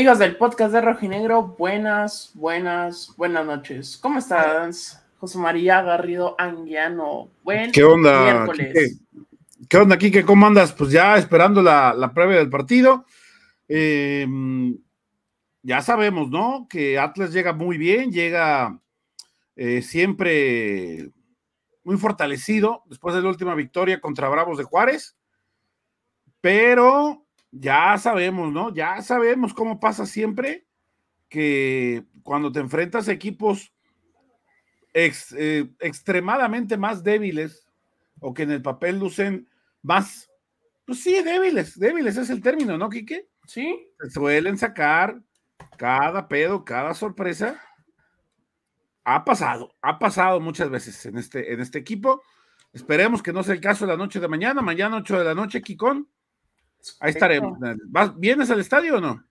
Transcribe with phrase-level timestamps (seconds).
[0.00, 3.98] Amigos del podcast de Rojinegro, buenas, buenas, buenas noches.
[3.98, 7.30] ¿Cómo estás, José María Garrido Anguiano?
[7.42, 8.22] Buen ¿Qué onda?
[8.22, 8.98] Miércoles.
[9.68, 10.24] ¿Qué onda, Kike?
[10.24, 10.72] ¿Cómo andas?
[10.72, 13.04] Pues ya esperando la, la previa del partido.
[13.68, 14.78] Em,
[15.60, 16.66] ya sabemos, ¿no?
[16.70, 18.80] Que Atlas llega muy bien, llega
[19.54, 21.10] eh, siempre
[21.84, 25.18] muy fortalecido después de la última victoria contra Bravos de Juárez.
[26.40, 28.72] Pero ya sabemos, ¿no?
[28.74, 30.66] Ya sabemos cómo pasa siempre
[31.28, 33.72] que cuando te enfrentas a equipos
[34.92, 37.66] eh, extremadamente más débiles
[38.20, 39.48] o que en el papel lucen
[39.82, 40.30] más,
[40.84, 43.28] pues sí, débiles, débiles es el término, ¿no, Quique?
[43.46, 43.88] Sí.
[44.00, 45.20] Se suelen sacar
[45.76, 47.60] cada pedo, cada sorpresa.
[49.04, 52.22] Ha pasado, ha pasado muchas veces en este, en este equipo.
[52.72, 54.62] Esperemos que no sea el caso de la noche de mañana.
[54.62, 56.08] Mañana, 8 de la noche, Kikón.
[57.00, 57.58] Ahí estaremos.
[58.16, 59.24] ¿Vienes al estadio o no?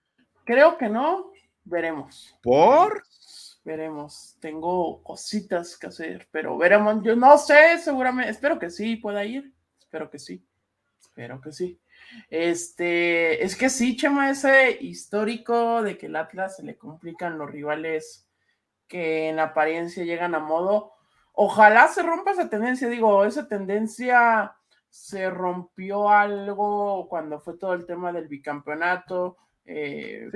[0.43, 1.31] Creo que no.
[1.63, 2.37] Veremos.
[2.41, 3.03] ¿Por?
[3.63, 4.37] Veremos.
[4.39, 7.03] Tengo cositas que hacer, pero veremos.
[7.03, 8.31] Yo no sé, seguramente.
[8.31, 9.53] Espero que sí pueda ir.
[9.79, 10.43] Espero que sí.
[10.99, 11.79] Espero que sí.
[12.29, 17.49] Este, es que sí, Chema, ese histórico de que el Atlas se le complican los
[17.49, 18.27] rivales
[18.87, 20.93] que en apariencia llegan a modo.
[21.33, 24.55] Ojalá se rompa esa tendencia, digo, esa tendencia
[24.89, 30.29] se rompió algo cuando fue todo el tema del bicampeonato, eh,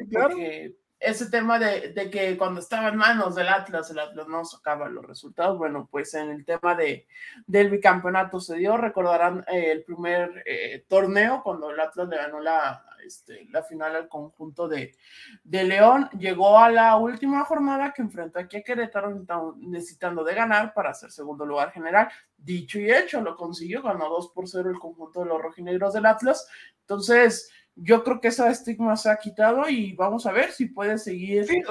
[1.00, 5.06] ese tema de, que cuando estaba en manos del Atlas, el Atlas no sacaba los
[5.06, 7.08] resultados, bueno, pues en el tema de,
[7.46, 12.40] del bicampeonato se dio, recordarán eh, el primer eh, torneo cuando el Atlas le ganó
[12.40, 14.96] la, este, la final al conjunto de,
[15.44, 16.10] de, León.
[16.18, 19.24] Llegó a la última jornada que enfrentó aquí a Querétaro
[19.58, 22.10] necesitando de ganar para ser segundo lugar general.
[22.38, 26.06] Dicho y hecho, lo consiguió, ganó 2 por 0 el conjunto de los rojinegros del
[26.06, 26.48] Atlas.
[26.82, 30.98] Entonces, yo creo que ese estigma se ha quitado y vamos a ver si puede
[30.98, 31.46] seguir.
[31.46, 31.62] Sí,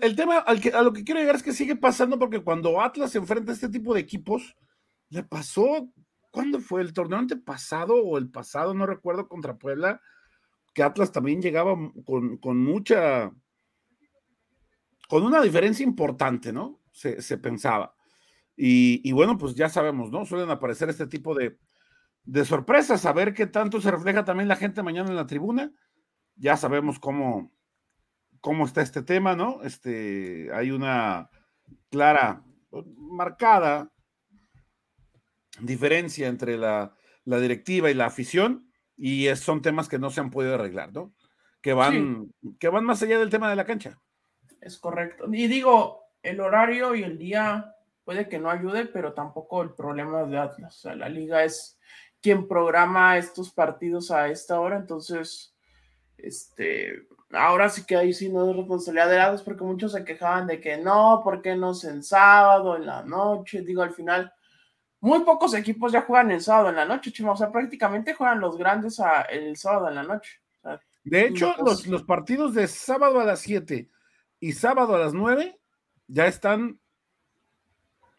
[0.00, 2.80] el, tema al que, a lo que quiero llegar es que sigue pasando porque cuando
[2.80, 4.56] Atlas se enfrenta a este tipo de equipos,
[5.08, 5.88] le pasó,
[6.30, 6.80] ¿cuándo fue?
[6.80, 8.74] ¿El torneo antepasado o el pasado?
[8.74, 10.00] No recuerdo, contra Puebla
[10.82, 13.30] Atlas también llegaba con, mucha,
[15.08, 16.80] con una diferencia importante, ¿no?
[16.92, 17.94] Se, pensaba.
[18.56, 20.26] Y, bueno, pues ya sabemos, ¿no?
[20.26, 21.58] Suelen aparecer este tipo de,
[22.24, 25.72] de sorpresas, a ver qué tanto se refleja también la gente mañana en la tribuna.
[26.36, 27.52] Ya sabemos cómo,
[28.40, 29.62] cómo está este tema, ¿no?
[29.62, 31.30] Este, hay una
[31.90, 32.44] clara,
[32.96, 33.92] marcada
[35.60, 38.69] diferencia entre la, la directiva y la afición
[39.02, 41.10] y son temas que no se han podido arreglar, ¿no?
[41.62, 43.98] Que van, que van más allá del tema de la cancha.
[44.60, 45.24] Es correcto.
[45.32, 47.74] Y digo, el horario y el día
[48.04, 50.76] puede que no ayude, pero tampoco el problema de Atlas.
[50.76, 51.78] O sea, la liga es
[52.20, 55.56] quien programa estos partidos a esta hora, entonces,
[56.18, 60.46] este, ahora sí que ahí sí no es responsabilidad de Atlas, porque muchos se quejaban
[60.46, 63.62] de que no, ¿por qué no es en sábado, en la noche?
[63.62, 64.30] Digo, al final,
[65.00, 67.32] muy pocos equipos ya juegan el sábado en la noche, chimo.
[67.32, 69.00] O sea, prácticamente juegan los grandes
[69.30, 70.40] el sábado en la noche.
[71.04, 73.88] de hecho, los, los, partidos de sábado a las 7
[74.40, 75.58] y sábado a las 9
[76.06, 76.78] ya están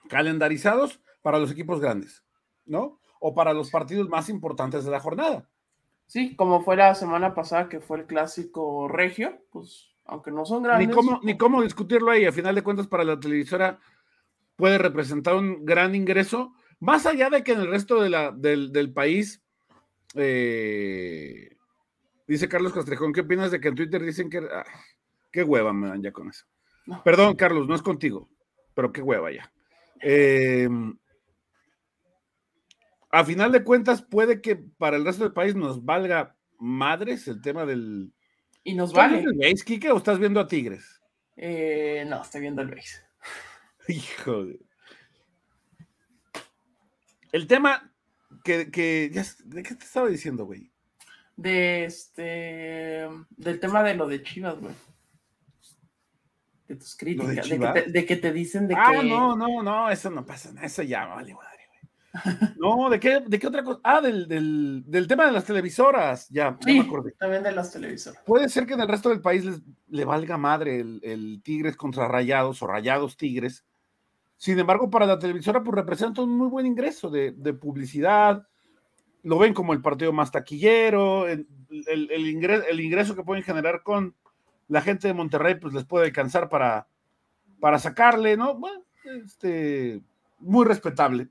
[0.10, 2.24] calendarizados para los equipos grandes,
[2.66, 3.00] ¿no?
[3.19, 5.48] O para los partidos más importantes de la jornada.
[6.07, 10.63] Sí, como fue la semana pasada que fue el clásico regio, pues aunque no son
[10.63, 10.88] grandes.
[10.88, 13.80] Ni cómo, ni cómo discutirlo ahí, a final de cuentas para la televisora
[14.56, 18.92] puede representar un gran ingreso, más allá de que en el resto de la, del,
[18.92, 19.42] país,
[20.16, 21.56] eh,
[22.28, 24.39] dice Carlos Castrejón, ¿qué opinas de que en Twitter dicen que...
[24.39, 24.66] Ah,
[25.31, 26.45] qué hueva me dan ya con eso.
[27.06, 28.30] Perdón, Carlos, no es contigo,
[28.74, 29.54] pero qué hueva ya.
[30.00, 30.98] Em,
[33.12, 37.42] a final de cuentas, puede que para el resto del país nos valga madres el
[37.44, 38.12] tema del...
[38.63, 39.19] Y nos vale.
[39.19, 41.00] el base, Kike, o estás viendo a Tigres?
[41.38, 43.04] Eh, no, estoy viendo el base.
[43.88, 44.70] Hijo de...
[47.31, 47.92] El tema
[48.44, 49.12] que, que
[49.45, 50.72] ¿de qué te estaba diciendo, güey?
[51.36, 54.74] De este, del tema de lo de Chivas, güey.
[56.68, 59.04] De tus críticas, de, que te, dicen de ah, que...
[59.04, 61.81] no, no, no, eso no pasa eso ya vale madre, güey.
[62.57, 63.80] No, ¿de qué, ¿de qué otra cosa?
[63.84, 67.12] Ah, del, del, del tema de las televisoras, ya, sí, me acordé.
[67.13, 68.22] también de las televisoras.
[68.25, 71.75] Puede ser que en el resto del país les, le valga madre el, el Tigres
[71.75, 73.66] contra Rayados o Rayados Tigres,
[74.41, 78.47] sin embargo, para la televisora, pues representa un muy buen ingreso de, publicidad.
[79.21, 81.45] Lo ven como el partido más taquillero, el,
[82.79, 84.15] ingreso, que pueden generar con
[84.67, 86.88] la gente de Monterrey, pues les puede alcanzar para,
[87.59, 88.55] para sacarle, ¿no?
[88.55, 88.83] Bueno,
[89.23, 90.01] este,
[90.39, 91.27] muy respetable.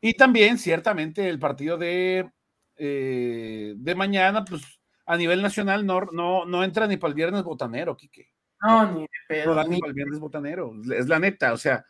[0.00, 2.30] Y también, ciertamente, el partido de,
[2.78, 4.62] eh, de mañana, pues
[5.04, 8.32] a nivel nacional no, no, no entra ni para el viernes botanero, Quique.
[8.62, 9.54] No, ni de pedo.
[9.54, 11.84] No ni para el viernes botanero, es la neta, o sea,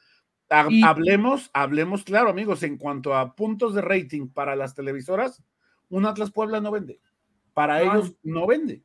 [0.48, 5.42] hablemos, hablemos claro, amigos, en cuanto a puntos de rating para las televisoras,
[5.88, 7.00] un Atlas Puebla no vende.
[7.54, 8.82] Para ellos no vende.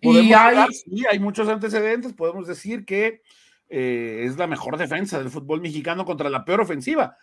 [0.00, 0.66] y hay...
[1.10, 3.22] hay muchos antecedentes, podemos decir que
[3.68, 7.16] eh, es la mejor defensa del fútbol mexicano contra la peor ofensiva.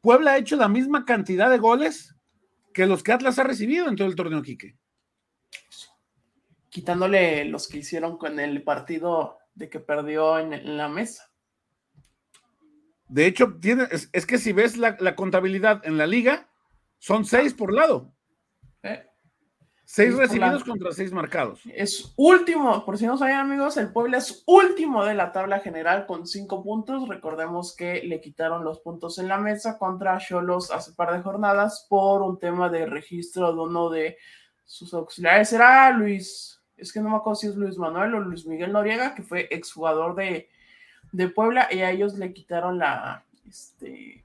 [0.00, 2.14] Puebla ha hecho la misma cantidad de goles
[2.72, 4.76] que los que Atlas ha recibido en todo el torneo, Quique
[6.74, 11.30] quitándole los que hicieron con el partido de que perdió en, la mesa.
[13.14, 16.48] De hecho, tiene, es, que si ves la, contabilidad en la liga,
[16.98, 18.12] son seis por lado.
[18.82, 19.06] Eh,
[19.84, 21.60] seis recibidos contra seis marcados.
[21.72, 26.06] Es último, por si no saben amigos, el Puebla es último de la tabla general
[26.06, 27.06] con cinco puntos.
[27.06, 31.86] Recordemos que le quitaron los puntos en la mesa contra Cholos hace par de jornadas
[31.88, 34.18] por un tema de registro de uno de
[34.64, 35.52] sus auxiliares.
[35.52, 39.14] Era Luis es que no me acuerdo si es Luis Manuel o Luis Miguel Noriega,
[39.14, 40.48] que fue exjugador de,
[41.14, 44.24] de Puebla, y a ellos le quitaron la, este,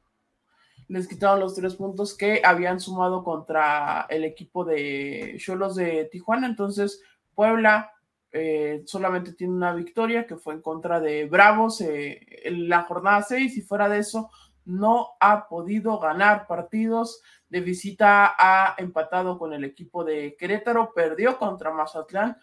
[0.88, 6.48] les quitaron los tres puntos que habían sumado contra el equipo de Cholos de Tijuana.
[6.48, 7.04] Entonces,
[7.36, 7.92] Puebla
[8.32, 13.22] eh, solamente tiene una victoria que fue en contra de Bravos eh, en la jornada
[13.22, 14.32] 6 y fuera de eso
[14.66, 21.38] no ha podido ganar partidos de visita ha empatado con el equipo de Querétaro, perdió
[21.38, 22.38] contra Mazatlán,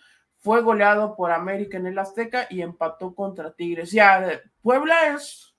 [0.47, 3.91] fue goleado por América en el Azteca y empató contra Tigres.
[3.91, 5.57] Ya, Puebla es.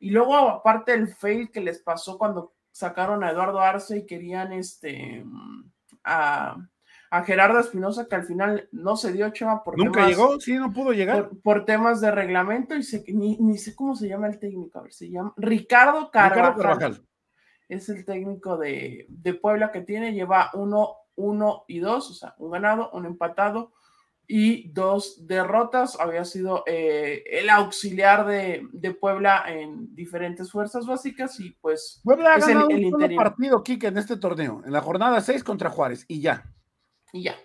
[0.00, 4.52] Y luego, aparte el fail que les pasó cuando sacaron a Eduardo Arce y querían
[4.52, 5.24] este
[6.04, 6.58] a,
[7.24, 10.92] Gerardo Espinosa, que al final no se dio, Chema, por Nunca llegó, sí, no pudo
[10.92, 11.30] llegar.
[11.42, 12.82] Por, temas de reglamento y
[13.14, 16.52] ni, sé cómo se llama el técnico, a ver, se llama Ricardo Carvajal.
[16.52, 17.08] Ricardo Carvajal
[17.70, 19.08] es el técnico de,
[19.40, 23.72] Puebla que tiene, lleva uno, uno y dos, o sea, un ganado, un empatado
[24.30, 25.98] y dos derrotas.
[25.98, 32.38] Había sido eh, el auxiliar de, Puebla en diferentes fuerzas básicas y pues Puebla ha
[32.38, 36.20] ganado el, un partido, Kike, en este torneo, en la jornada 6 contra Juárez y
[36.20, 36.44] ya.
[37.12, 37.36] Y ya.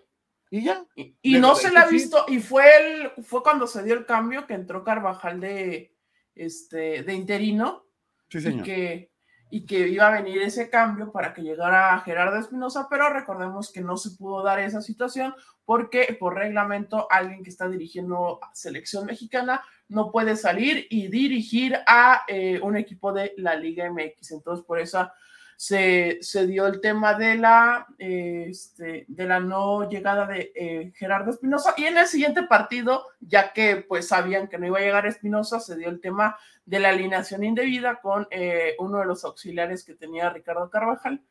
[0.52, 0.86] Y ya.
[0.96, 4.46] Y, no se le ha visto, y fue el, fue cuando se dio el cambio
[4.46, 5.96] que entró Carvajal de
[6.36, 7.86] este de interino.
[8.30, 8.62] Sí, señor.
[8.62, 9.13] Y que
[9.54, 13.82] y que iba a venir ese cambio para que llegara Gerardo Espinosa, pero recordemos que
[13.82, 19.62] no se pudo dar esa situación porque por reglamento alguien que está dirigiendo selección mexicana
[19.90, 24.32] no puede salir y dirigir a eh, un equipo de la Liga MX.
[24.32, 25.14] Entonces, por esa
[25.58, 31.74] se, dio el tema de la, este, de la no llegada de eh, Gerardo Espinosa
[31.78, 35.60] y en el siguiente partido, ya que pues sabían que no iba a llegar Espinosa,
[35.60, 39.96] se dio el tema de la alineación indebida con eh, uno de los auxiliares que
[39.96, 41.22] tenía Ricardo Carvajal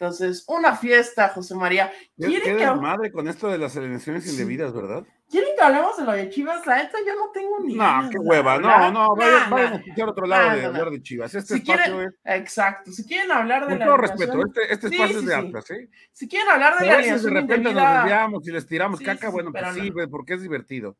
[0.00, 1.92] entonces, una fiesta, José María.
[2.16, 5.04] ¿Quieren que madre con esto de las alineaciones indebidas, verdad?
[5.30, 6.66] ¿Quieren que hablemos de lo de Chivas?
[6.66, 7.74] La neta, yo no tengo ni.
[7.74, 8.58] No, qué hueva.
[8.58, 11.32] No, no, vayan, a escuchar otro lado de hablar de Chivas.
[11.32, 12.14] Este espacio es.
[12.24, 12.90] Exacto.
[12.90, 15.88] Si quieren hablar de con todo respeto, este, este espacio es de Atlas, ¿eh?
[16.10, 17.34] Si quieren hablar de la alineación.
[17.34, 20.96] de repente nos desviamos y les tiramos caca, bueno, pues sí, porque es divertido.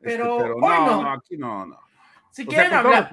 [0.00, 1.78] Este, pero, no, no, aquí no, no.
[2.30, 3.10] Si quieren hablar.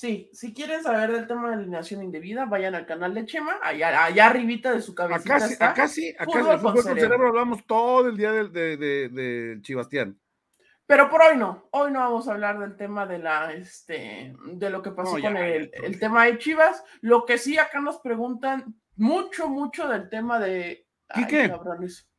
[0.00, 4.06] Sí, si quieren saber del tema de alineación indebida, vayan al canal de Chema, allá,
[4.06, 5.70] allá arribita de su cabecita acá, está.
[5.72, 7.28] Acá sí, acá fútbol, fútbol con, cerebro.
[7.28, 10.18] hablamos todo el día del de, de, Chibastián.
[10.86, 14.70] Pero por hoy no, hoy no vamos a hablar del tema de la, este, de
[14.70, 16.82] lo que pasó con el, el, tema de Chivas.
[17.02, 20.88] Lo que sí acá nos preguntan mucho, mucho del tema de...
[21.14, 21.52] ¿Y qué?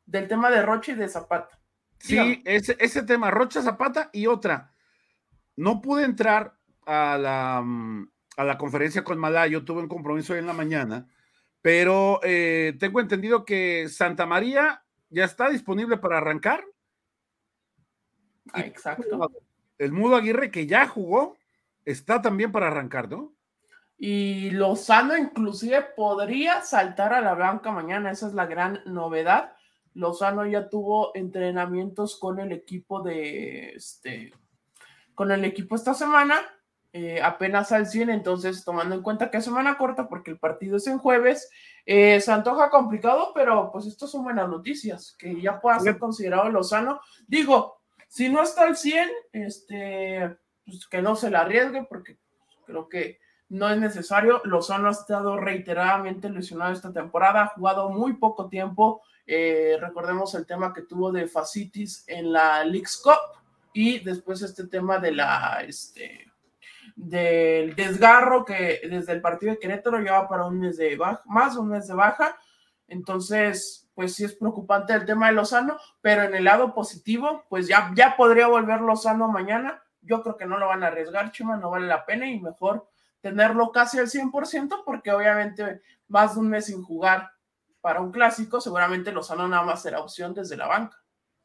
[0.06, 1.58] del tema de Rocha y de Zapata.
[1.98, 4.72] Sí, ese, ese tema, Rocha, Zapata y otra.
[5.56, 10.38] No pude entrar a la, mm, a la conferencia con Malayo, tuve un compromiso hoy
[10.38, 11.08] en la mañana,
[11.60, 16.64] pero eh, tengo entendido que Santa María ya está disponible para arrancar.
[18.52, 19.30] Ah, exacto.
[19.78, 21.36] El Mudo Aguirre, que ya jugó,
[21.84, 23.34] está también para arrancar, ¿no?
[23.98, 29.52] Y Lozano inclusive podría saltar a la blanca mañana, esa es la gran novedad.
[29.94, 34.32] Lozano ya tuvo entrenamientos con el equipo de este
[35.14, 36.40] con el equipo esta semana
[36.94, 40.76] eh, apenas al 100, entonces tomando en cuenta que es semana corta porque el partido
[40.76, 41.48] es en jueves,
[41.86, 46.50] eh, se antoja complicado, pero pues estas son buenas noticias, que ya pueda ser considerado
[46.50, 47.00] Lozano.
[47.26, 52.18] Digo, si no está al 100, este, pues que no se le arriesgue porque
[52.66, 53.18] creo que
[53.48, 54.42] no es necesario.
[54.44, 59.02] Lozano ha estado reiteradamente lesionado esta temporada, ha jugado muy poco tiempo.
[59.26, 63.40] Eh, recordemos el tema que tuvo de facitis en la League's Cup
[63.72, 66.31] y después este tema de la, este,
[66.96, 71.56] del desgarro que desde el partido de Querétaro lleva para un mes de baja, más
[71.56, 72.36] un mes de baja.
[72.88, 77.66] Entonces, pues sí es preocupante el tema de Lozano, pero en el lado positivo, pues
[77.66, 79.82] ya, ya podría volver Lozano mañana.
[80.00, 82.88] Yo creo que no lo van a arriesgar, Chima, no vale la pena y mejor
[83.20, 87.30] tenerlo casi al 100% porque obviamente más de un mes sin jugar
[87.80, 91.01] para un clásico, seguramente Lozano nada más será opción desde la banca.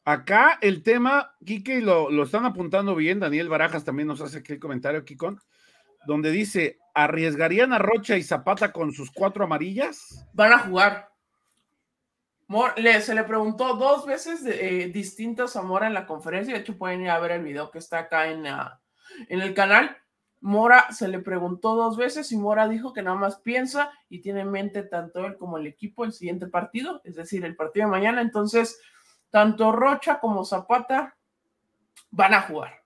[0.08, 4.54] Acá el tema, Quique, lo, lo están apuntando bien, Daniel Barajas también nos hace aquí
[4.54, 5.38] el comentario, Kikon,
[6.06, 10.26] donde dice, ¿arriesgarían a Rocha y Zapata con sus cuatro amarillas?
[10.32, 11.10] Van a jugar.
[13.02, 16.78] se le preguntó dos veces de, eh, distintas a Mora en la conferencia, de hecho
[16.78, 19.94] pueden ir a ver el video que está acá en, en el canal.
[20.40, 24.40] Mora se le preguntó dos veces y Mora dijo que nada más piensa y tiene
[24.40, 27.90] en mente tanto él como el equipo el siguiente partido, es decir, el partido de
[27.90, 28.22] mañana.
[28.22, 28.80] Entonces,
[29.30, 31.16] tanto Rocha como Zapata
[32.10, 32.78] van a jugar.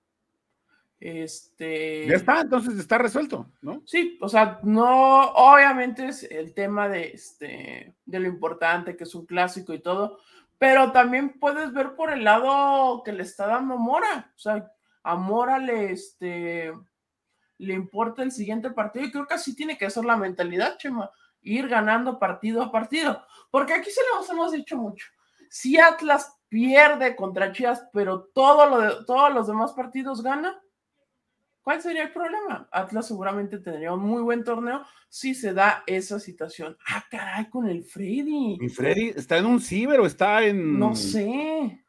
[0.98, 2.06] Este.
[2.06, 3.82] Ya está, entonces está resuelto, ¿no?
[3.84, 9.14] Sí, o sea, no, obviamente es el tema de este, de lo importante que es
[9.16, 10.20] un clásico y todo,
[10.58, 14.32] pero también puedes ver por el lado que le está dando Mora.
[14.36, 14.70] O sea,
[15.02, 16.72] a Mora le, este,
[17.58, 21.10] le importa el siguiente partido y creo que así tiene que ser la mentalidad, Chema,
[21.40, 25.06] ir ganando partido a partido, porque aquí se lo hemos dicho mucho.
[25.52, 30.58] Si Atlas pierde contra Chivas, pero todo lo de, todos los demás partidos gana,
[31.60, 32.68] ¿Cuál sería el problema?
[32.72, 36.76] Atlas seguramente tendría un muy buen torneo si se da esa situación.
[36.88, 38.58] Ah, caray, con el Freddy.
[38.60, 40.76] ¿Y Freddy está en un ciber o está en.?
[40.76, 41.84] No sé.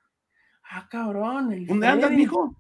[0.69, 1.65] Ah, cabrón.
[1.65, 2.55] ¿Dónde andas, mijo?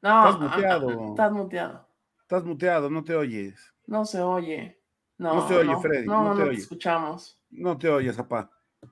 [0.00, 1.08] No, estás muteado.
[1.10, 1.88] estás muteado.
[2.22, 3.74] Estás muteado, no te oyes.
[3.86, 4.80] No se oye.
[5.18, 6.06] No, no se oye, Freddy.
[6.06, 7.38] No, no, te, escuchamos.
[7.56, 8.50] No te oyes, papá.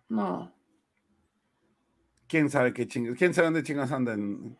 [0.09, 0.53] No.
[2.27, 3.17] ¿Quién sabe qué chingas?
[3.17, 4.59] ¿Quién sabe dónde chingas andan?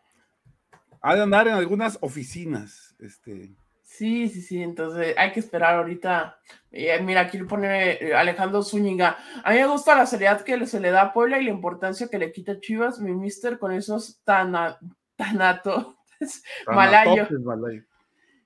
[1.01, 2.95] Ha de andar en algunas oficinas.
[2.99, 3.55] Este.
[3.81, 6.39] Sí, sí, sí, entonces hay que esperar ahorita.
[6.71, 9.17] Eh, mira, aquí le pone eh, Alejandro Zúñiga.
[9.43, 12.07] A mí me gusta la seriedad que se le da a Puebla y la importancia
[12.07, 14.79] que le quita Chivas, mi mister, con esos tana,
[15.15, 15.95] tanatos
[16.67, 17.27] malayo.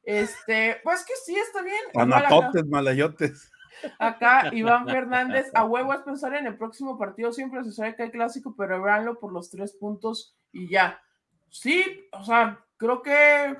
[0.04, 1.82] Este, pues que sí, está bien.
[1.94, 3.52] Tanatotes, malayotes.
[3.98, 8.04] Acá Iván Fernández, a huevo es pensar en el próximo partido, siempre se sabe que
[8.04, 11.02] hay clásico, pero véanlo por los tres puntos y ya
[11.50, 13.58] sí, o sea, creo que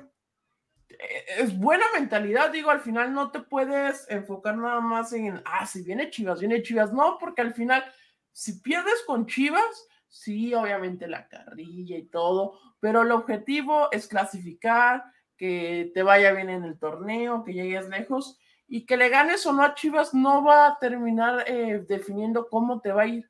[1.38, 5.82] es buena mentalidad, digo, al final no te puedes enfocar nada más en, ah, si
[5.82, 7.84] viene Chivas, viene Chivas, no, porque al final,
[8.32, 15.04] si pierdes con Chivas, sí, obviamente la carrilla y todo, pero el objetivo es clasificar,
[15.36, 18.38] que te vaya bien en el torneo, que llegues lejos
[18.72, 22.80] y que le ganes o no a Chivas no va a terminar eh, definiendo cómo
[22.80, 23.28] te va a ir.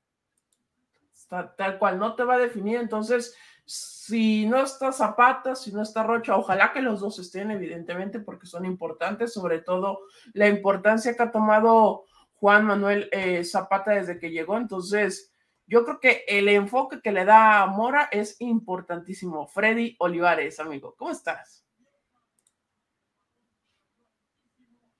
[1.56, 6.02] tal cual, no te va a definir, entonces si no está Zapata, si no está
[6.02, 10.00] Rocha, ojalá que los dos estén, evidentemente, porque son importantes, sobre todo
[10.34, 12.04] la importancia que ha tomado
[12.34, 14.58] Juan Manuel eh, Zapata desde que llegó.
[14.58, 15.32] Entonces,
[15.66, 19.46] yo creo que el enfoque que le da a Mora es importantísimo.
[19.46, 21.64] Freddy Olivares, amigo, ¿cómo estás?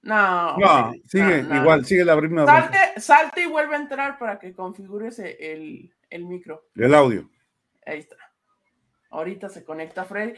[0.03, 2.47] No, no sigue igual, sigue la primera.
[2.47, 6.65] Salte, salte y vuelve a entrar para que configures el, el micro.
[6.75, 7.29] El audio.
[7.85, 8.17] Ahí está.
[9.11, 10.35] Ahorita se conecta Freddy.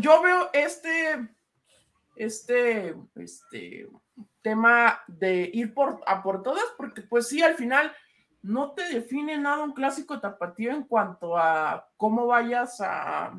[0.00, 1.28] Yo veo este,
[2.16, 3.88] este, este
[4.42, 7.92] tema de ir por, a por todas, porque pues sí, al final
[8.42, 13.38] no te define nada un clásico tapatío en cuanto a cómo vayas a,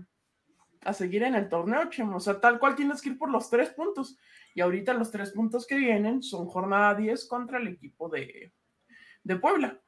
[0.81, 2.17] a seguir en el torneo, Chemo.
[2.17, 4.17] O sea, tal cual tienes que ir por los tres puntos.
[4.55, 8.51] Y ahorita los tres puntos que vienen son jornada 10 contra el equipo de,
[9.23, 9.79] de Puebla.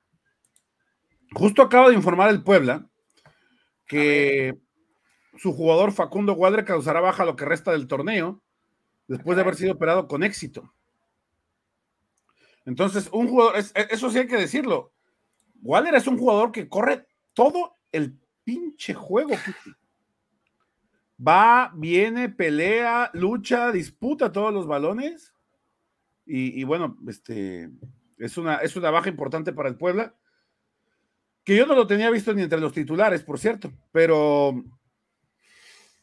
[1.33, 2.88] Justo acaba de informar el Puebla
[3.88, 4.59] que
[5.38, 8.43] su jugador Facundo Guadre causará baja lo que resta del torneo
[9.07, 10.74] después de haber sido operado con éxito.
[12.65, 14.91] Entonces, un jugador, eso sí hay que decirlo.
[15.62, 19.36] Waller es un jugador que corre todo el pinche juego.
[21.25, 25.33] Va, viene, pelea, lucha, disputa todos los balones.
[26.25, 27.69] Y, bueno, este
[28.17, 30.15] es una, es una baja importante para el Puebla.
[31.43, 34.63] Que yo no lo tenía visto ni entre los titulares, por cierto, pero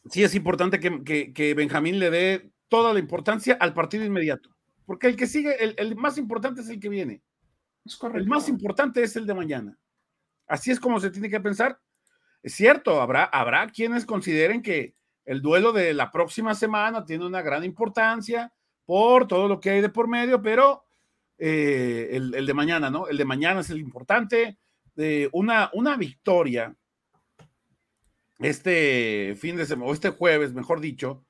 [0.09, 4.49] sí es importante que, Benjamín le dé toda la importancia al partido inmediato,
[4.87, 7.21] porque el que sigue, el, más importante es el que viene.
[8.15, 9.77] el más importante es el de mañana.
[10.47, 11.79] Así es como se tiene que pensar.
[12.41, 14.95] Es cierto, habrá, habrá quienes consideren que
[15.25, 18.53] el duelo de la próxima semana tiene una gran importancia
[18.85, 20.85] por todo lo que hay de por medio, pero
[21.37, 23.07] eh, el, de mañana, ¿no?
[23.07, 24.57] El de mañana es el importante.
[24.95, 26.75] de una, una victoria
[28.39, 31.25] este fin de semana, o este jueves, mejor dicho,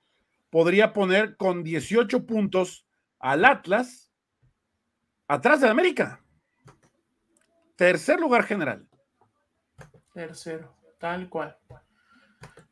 [0.50, 2.86] podría poner con 18 puntos
[3.20, 4.12] al Atlas
[5.28, 6.22] atrás de América.
[7.76, 8.88] Tercer lugar general.
[10.14, 11.58] Tercero, tal cual.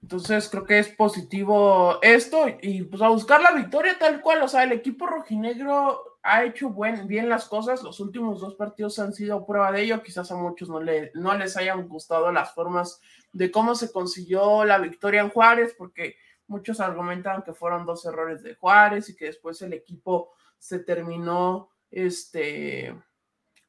[0.02, 4.42] Entonces creo que es positivo esto y pues a buscar la victoria tal cual.
[4.42, 7.84] O sea, el equipo rojinegro ha hecho buen, bien las cosas.
[7.84, 10.04] Los últimos dos partidos han sido prueba de ello.
[10.04, 13.00] Quizás a muchos no, le, no les hayan gustado las formas
[13.32, 16.16] de cómo se consiguió la victoria en Juárez, porque
[16.48, 21.70] muchos argumentan que fueron dos errores de Juárez y que después el equipo se terminó,
[21.90, 22.96] este,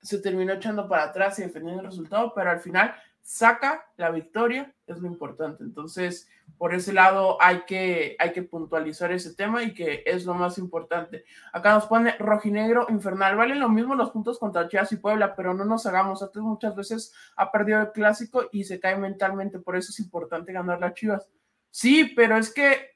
[0.02, 4.74] se terminó echando para atrás y defendiendo el resultado, pero al final saca la victoria,
[4.86, 5.64] es lo importante.
[5.64, 6.28] Entonces,
[6.58, 10.58] por ese lado hay que, hay que puntualizar ese tema y que es lo más
[10.58, 11.24] importante.
[11.52, 13.34] Acá nos pone rojinegro infernal.
[13.34, 16.22] Valen lo mismo los puntos contra Chivas y Puebla, pero no nos hagamos.
[16.22, 19.58] Atlas muchas veces ha perdido el clásico y se cae mentalmente.
[19.58, 21.26] Por eso es importante ganar las Chivas.
[21.70, 22.90] Sí, pero es que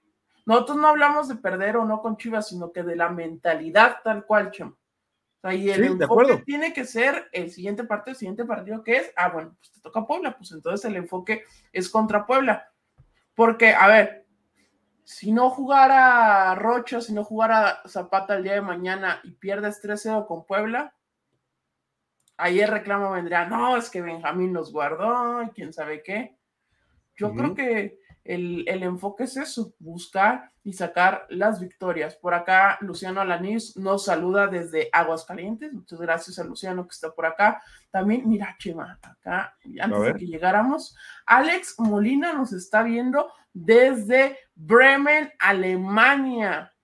[0.44, 4.26] nosotros no hablamos de perder o no con Chivas, sino que de la mentalidad tal
[4.26, 4.76] cual, Chema
[5.44, 9.28] y el enfoque tiene que ser el siguiente partido, el siguiente partido que es, ah,
[9.28, 12.72] bueno, pues te toca Puebla, pues entonces el enfoque es contra Puebla.
[13.34, 14.26] Porque, a ver,
[15.04, 20.26] si no jugara Rocha, si no jugara Zapata el día de mañana y pierdes 3-0
[20.26, 20.94] con Puebla,
[22.36, 26.36] ahí el reclamo vendría, no, es que Benjamín los guardó, y quién sabe qué.
[27.16, 27.97] Yo creo que
[28.28, 32.14] el, enfoque es eso, buscar y sacar las victorias.
[32.14, 35.72] Por acá, Luciano Alanís nos saluda desde Aguascalientes.
[35.72, 37.62] Muchas gracias a Luciano que está por acá.
[37.90, 45.32] También, mira, Chema, acá, antes de que llegáramos, Alex Molina nos está viendo desde Bremen,
[45.38, 46.74] Alemania.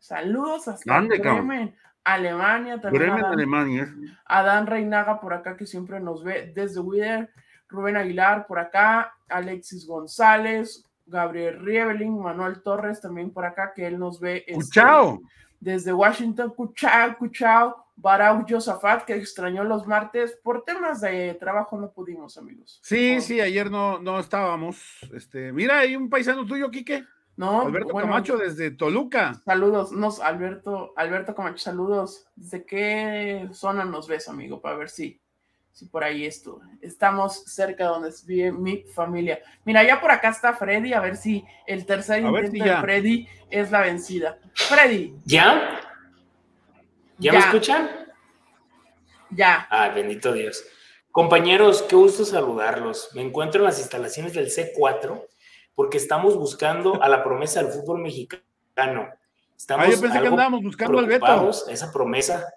[0.00, 1.76] Saludos hasta Bremen.
[2.02, 3.04] Alemania también.
[3.04, 3.94] Bremen, Alemania.
[4.24, 7.30] Adán Reinaga por acá que siempre nos ve desde Wither.
[7.72, 13.98] Rubén Aguilar por acá, Alexis González, Gabriel Rievelin, Manuel Torres también por acá, que él
[13.98, 14.80] nos ve este,
[15.58, 21.92] desde Washington, Cuchao, Cuchao, Barau Josafat, que extrañó los martes, por temas de trabajo no
[21.92, 22.80] pudimos, amigos.
[22.82, 24.82] Sí, sí, ayer no, no estábamos.
[25.14, 27.04] Este, mira, hay un paisano tuyo, Quique.
[27.36, 29.40] No, Alberto Camacho desde Toluca.
[29.44, 32.26] Saludos, nos, Alberto, Alberto Camacho, saludos.
[32.34, 34.60] ¿Desde qué zona nos ves, amigo?
[34.60, 35.21] Para ver si
[35.72, 36.60] Sí, por ahí esto.
[36.82, 39.40] Estamos cerca de donde vive mi familia.
[39.64, 43.70] Mira, ya por acá está Freddy, a ver si el tercer intento de Freddy es
[43.70, 44.38] la vencida.
[44.52, 45.14] Freddy.
[45.24, 45.80] ¿Ya?
[47.18, 47.90] ¿Ya, me escuchan?
[49.30, 49.66] Ya.
[49.70, 50.62] Ah, bendito Dios.
[51.10, 53.10] Compañeros, qué gusto saludarlos.
[53.14, 55.26] Me encuentro en las instalaciones del C4
[55.74, 59.08] porque estamos buscando a la promesa del fútbol mexicano.
[59.56, 61.50] Estamos ah, yo pensé que andábamos buscando al Beto.
[61.68, 62.52] Esa promesa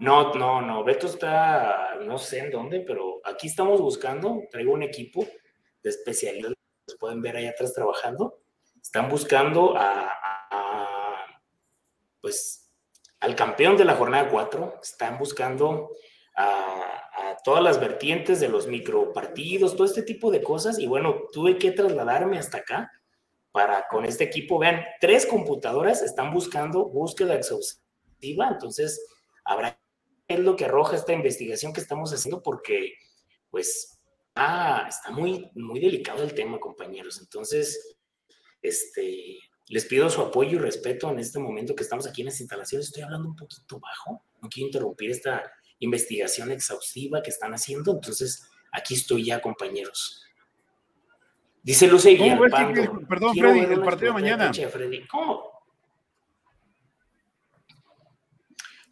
[0.00, 0.82] no, no, no.
[0.82, 4.44] Beto está, no sé en dónde, pero aquí estamos buscando.
[4.50, 5.26] Traigo un equipo
[5.82, 6.56] de especialistas,
[6.98, 8.40] pueden ver ahí atrás trabajando.
[8.82, 10.10] Están buscando a,
[12.22, 12.72] pues,
[13.20, 14.80] al campeón de la jornada 4.
[14.82, 15.90] Están buscando
[16.34, 20.78] a, todas las vertientes de los micropartidos, todo este tipo de cosas.
[20.78, 22.90] Y bueno, tuve que trasladarme hasta acá
[23.52, 24.58] para con este equipo.
[24.58, 28.48] Vean, tres computadoras están buscando búsqueda exhaustiva.
[28.48, 29.06] Entonces,
[29.44, 29.79] habrá
[30.30, 32.94] es lo que arroja esta investigación que estamos haciendo porque,
[33.50, 34.00] pues,
[34.36, 37.18] ah, está muy, muy delicado el tema, compañeros.
[37.20, 37.96] Entonces,
[38.62, 42.40] este, les pido su apoyo y respeto en este momento que estamos aquí en las
[42.40, 42.86] instalaciones.
[42.86, 47.90] Estoy hablando un poquito bajo, no quiero interrumpir esta investigación exhaustiva que están haciendo.
[47.92, 50.24] Entonces, aquí estoy ya, compañeros.
[51.60, 52.44] Dice Luce Guillermo.
[53.08, 54.52] Perdón, Freddy, el partido de mañana.
[55.10, 55.50] ¿Cómo?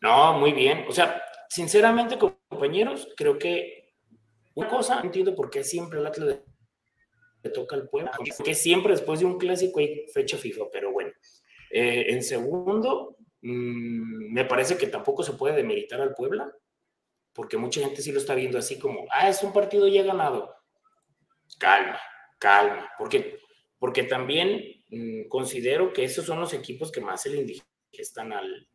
[0.00, 0.84] No, muy bien.
[0.88, 3.94] O sea, sinceramente, compañeros, creo que
[4.54, 6.40] una cosa, no entiendo por qué siempre el Atlas
[7.42, 8.10] le toca al pueblo,
[8.44, 11.12] que siempre después de un clásico hay fecha FIFA, pero bueno.
[11.70, 16.50] Eh, en segundo, mm, me parece que tampoco se puede demeritar al Puebla,
[17.32, 20.54] porque mucha gente sí lo está viendo así como, ah, es un partido ya ganado.
[21.58, 22.00] Calma,
[22.38, 23.38] calma, porque,
[23.78, 28.68] porque también mm, considero que esos son los equipos que más se le indigestan al,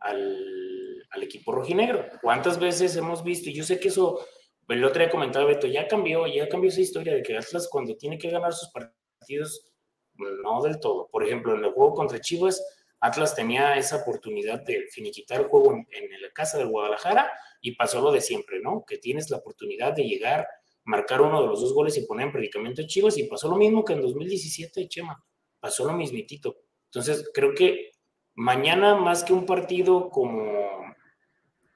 [0.00, 0.81] al,
[1.12, 2.06] al, equipo rojinegro.
[2.20, 3.50] ¿Cuántas veces hemos visto?
[3.50, 4.26] Y yo sé que eso,
[4.68, 7.96] el otro día comentaba Beto, ya cambió, ya cambió esa historia de que Atlas cuando
[7.96, 9.72] tiene que ganar sus partidos,
[10.14, 11.08] no del todo.
[11.10, 12.62] Por ejemplo, en el juego contra Chivas,
[13.00, 17.74] Atlas tenía esa oportunidad de finiquitar el juego en, en la casa del Guadalajara y
[17.76, 18.84] pasó lo de siempre, ¿no?
[18.86, 20.46] Que tienes la oportunidad de llegar,
[20.84, 23.56] marcar uno de los dos goles y poner en predicamento a Chivas y pasó lo
[23.56, 25.24] mismo que en 2017, Chema.
[25.60, 26.56] Pasó lo mismitito.
[26.86, 27.92] Entonces, creo que
[28.34, 30.42] mañana más que un partido como,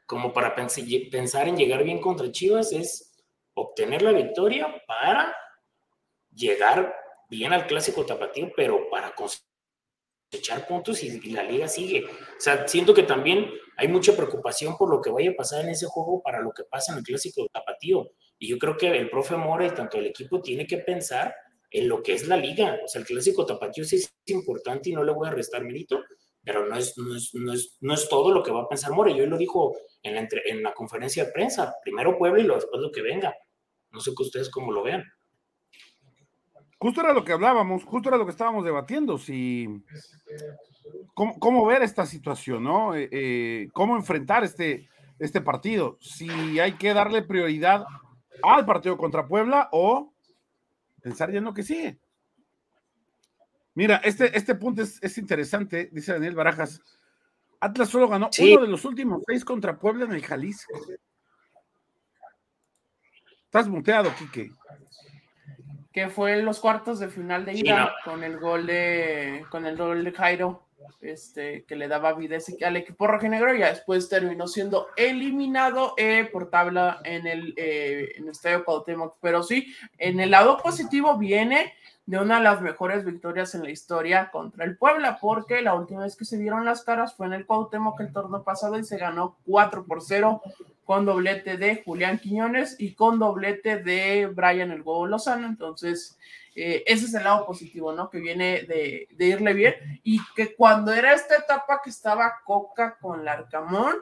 [0.06, 3.12] como para pensar en llegar bien contra Chivas, es
[3.54, 5.34] obtener la victoria para
[6.32, 6.94] llegar
[7.28, 9.46] bien al clásico tapatío, pero para conseguir
[10.30, 12.04] echar puntos y, la liga sigue.
[12.04, 15.70] O sea, siento que también hay mucha preocupación por lo que vaya a pasar en
[15.70, 18.10] ese juego para lo que pasa en el clásico tapatío.
[18.38, 21.34] Y yo creo que el profe Mora y tanto el equipo tiene que pensar
[21.70, 22.78] en lo que es la liga.
[22.84, 26.02] O sea, el clásico tapatío sí es importante y no le voy a restar mérito,
[26.46, 28.92] pero no es, no es, no es, no es todo lo que va a pensar
[28.92, 29.10] Mora.
[29.10, 31.74] Yo lo dijo en la, en la conferencia de prensa.
[31.82, 33.34] Primero Puebla y después lo que venga.
[33.90, 35.02] No sé que ustedes cómo lo vean.
[36.78, 39.66] Justo era lo que hablábamos, justo era lo que estábamos debatiendo, si
[41.14, 42.94] cómo, ver esta situación, ¿no?
[42.94, 47.86] Eh, eh, cómo enfrentar este, este partido, si hay que darle prioridad
[48.42, 50.12] al partido contra Puebla o
[51.00, 51.98] pensar ya en que sigue.
[53.76, 56.80] Mira, este, este punto es, interesante, dice Daniel Barajas.
[57.60, 60.74] Atlas solo ganó uno de los últimos seis contra Puebla en el Jalisco.
[63.44, 64.50] Estás muteado, Quique
[65.96, 69.78] que fue en los cuartos de final de ida con el gol de con el
[69.78, 70.66] gol de Jairo
[71.00, 72.36] este que le daba vida
[72.66, 78.24] al equipo rojinegro y después terminó siendo eliminado eh, por tabla en el, eh, en
[78.24, 81.72] el estadio Cuauhtémoc pero sí en el lado positivo viene
[82.06, 86.04] de una de las mejores victorias en la historia contra el Puebla, porque la última
[86.04, 88.96] vez que se dieron las caras fue en el Cuauhtémoc el torneo pasado y se
[88.96, 90.40] ganó 4 por 0
[90.84, 95.48] con doblete de Julián Quiñones y con doblete de Brian el Huevo Lozano.
[95.48, 96.16] Entonces,
[96.54, 98.08] eh, ese es el lado positivo, ¿no?
[98.08, 102.96] Que viene de, de, irle bien y que cuando era esta etapa que estaba Coca
[103.00, 103.96] con Larcamón,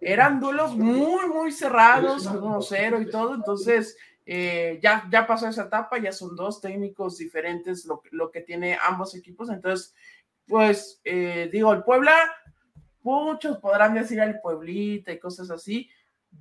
[0.00, 3.34] eran duelos muy, muy cerrados, 1-0 y todo.
[3.34, 3.96] Entonces,
[4.32, 8.78] eh, ya, ya pasó esa etapa, ya son dos técnicos diferentes lo, lo que tiene
[8.80, 9.50] ambos equipos.
[9.50, 9.92] Entonces,
[10.46, 12.14] pues eh, digo, el Puebla,
[13.02, 15.90] muchos podrán decir al Pueblita y cosas así.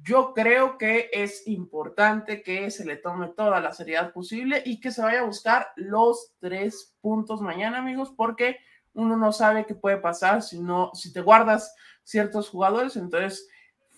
[0.04, 4.92] Yo creo que es importante que se le tome toda la seriedad posible y que
[4.92, 8.58] se vaya a buscar los tres puntos mañana, amigos, porque
[8.94, 11.74] uno no sabe qué puede pasar si no, si te guardas
[12.04, 12.98] ciertos jugadores.
[12.98, 13.50] Entonces,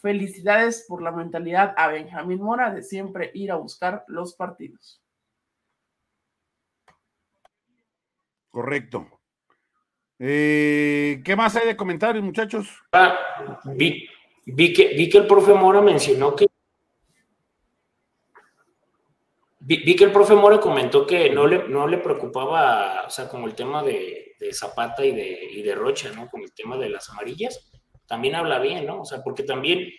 [0.01, 4.99] Felicidades por la mentalidad a Benjamín Mora de siempre ir a buscar los partidos.
[8.49, 9.07] Correcto.
[10.17, 12.67] Eh, ¿Qué más hay de comentarios, muchachos?
[12.91, 13.15] Ah,
[13.65, 14.07] vi,
[14.73, 16.47] que, vi que el profe Mora mencionó que
[19.63, 23.45] Vi, que el profe Mora comentó que no le, no le preocupaba, o sea, como
[23.45, 26.27] el tema de, Zapata y de, y de Rocha, ¿no?
[26.27, 27.71] Con el tema de las amarillas
[28.11, 29.03] también habla bien, ¿no?
[29.03, 29.89] O sea, porque también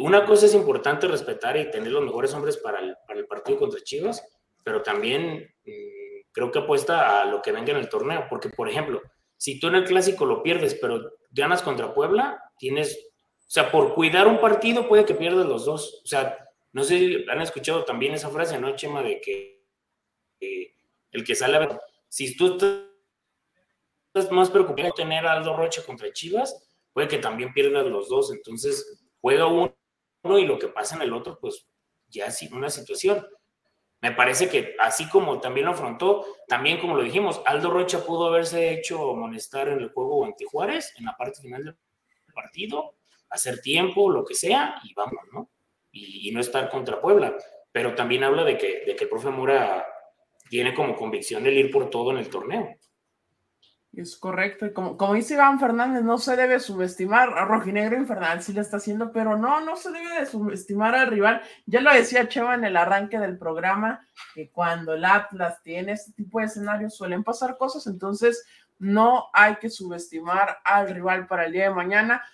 [0.00, 4.26] una cosa es importante respetar y tener los mejores hombres para el, partido contra Chivas,
[4.64, 8.68] pero también mm, creo que apuesta a lo que venga en el torneo, porque por
[8.68, 9.00] ejemplo,
[9.36, 12.98] si tú en el clásico lo pierdes, pero ganas contra Puebla, tienes,
[13.38, 16.00] o sea, por cuidar un partido puede que pierdas los dos.
[16.02, 16.36] O sea,
[16.72, 19.00] no sé si han escuchado también esa frase, ¿no, Chema?
[19.00, 19.62] De que
[21.12, 25.84] el que sale a ver, si tú estás más preocupado de tener a Aldo Rocha
[25.84, 29.74] contra Chivas, puede que también pierdan los dos, entonces juega uno
[30.38, 31.66] y lo que pasa en el otro, pues
[32.08, 33.26] ya es una situación.
[34.00, 38.26] Me parece que así como también lo afrontó, también como lo dijimos, Aldo Rocha pudo
[38.26, 41.76] haberse hecho amonestar en el juego ante Juárez, en la parte final del
[42.34, 42.96] partido,
[43.30, 45.50] hacer tiempo, lo que sea, y vamos, ¿no?
[45.90, 47.36] Y, no estar contra Puebla.
[47.70, 49.86] Pero también habla de que, de que el profe Mora
[50.48, 52.76] tiene como convicción el ir por todo en el torneo.
[53.96, 54.66] Es correcto.
[54.66, 58.60] Y como, como dice Iván Fernández, no se debe subestimar a Rojinegro Infernal, sí lo
[58.60, 61.42] está haciendo, pero no, no se debe de subestimar al rival.
[61.66, 64.04] Ya lo decía Cheva en el arranque del programa,
[64.34, 68.44] que cuando el Atlas tiene este tipo de escenarios suelen pasar cosas, entonces
[68.78, 72.24] no hay que subestimar al rival para el día de mañana.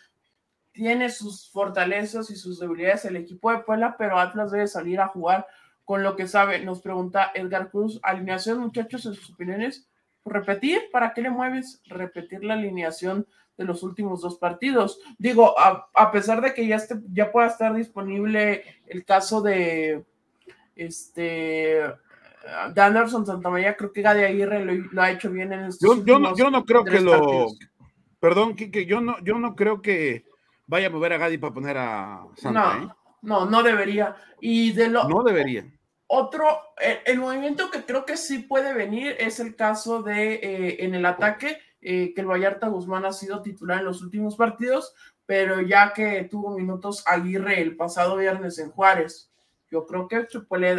[0.72, 5.08] Tiene sus fortalezas y sus debilidades el equipo de Puebla, pero Atlas debe salir a
[5.08, 5.46] jugar
[5.84, 6.60] con lo que sabe.
[6.60, 9.89] Nos pregunta Edgar Cruz, alineación muchachos en sus opiniones
[10.30, 11.82] repetir, ¿para qué le mueves?
[11.86, 15.00] Repetir la alineación de los últimos dos partidos.
[15.18, 20.04] Digo, a, pesar de que ya, esté, ya pueda estar disponible el caso de
[20.76, 21.82] este
[22.74, 26.34] de Anderson Santamaría, creo que Gadi Aguirre lo, ha hecho bien en estos yo, no,
[26.34, 27.48] yo no creo que lo
[28.18, 30.24] perdón, Kike, yo no, yo no creo que
[30.66, 32.88] vaya a mover a Gadi para poner a Santa, no, ¿eh?
[33.20, 34.16] no, no debería.
[34.40, 35.70] Y de lo no debería
[36.12, 36.58] otro,
[37.04, 41.06] el, movimiento que creo que sí puede venir es el caso de eh, en el
[41.06, 44.92] ataque, eh, que el Vallarta Guzmán ha sido titular en los últimos partidos,
[45.24, 49.30] pero ya que tuvo minutos Aguirre el pasado viernes en Juárez,
[49.70, 50.26] yo creo que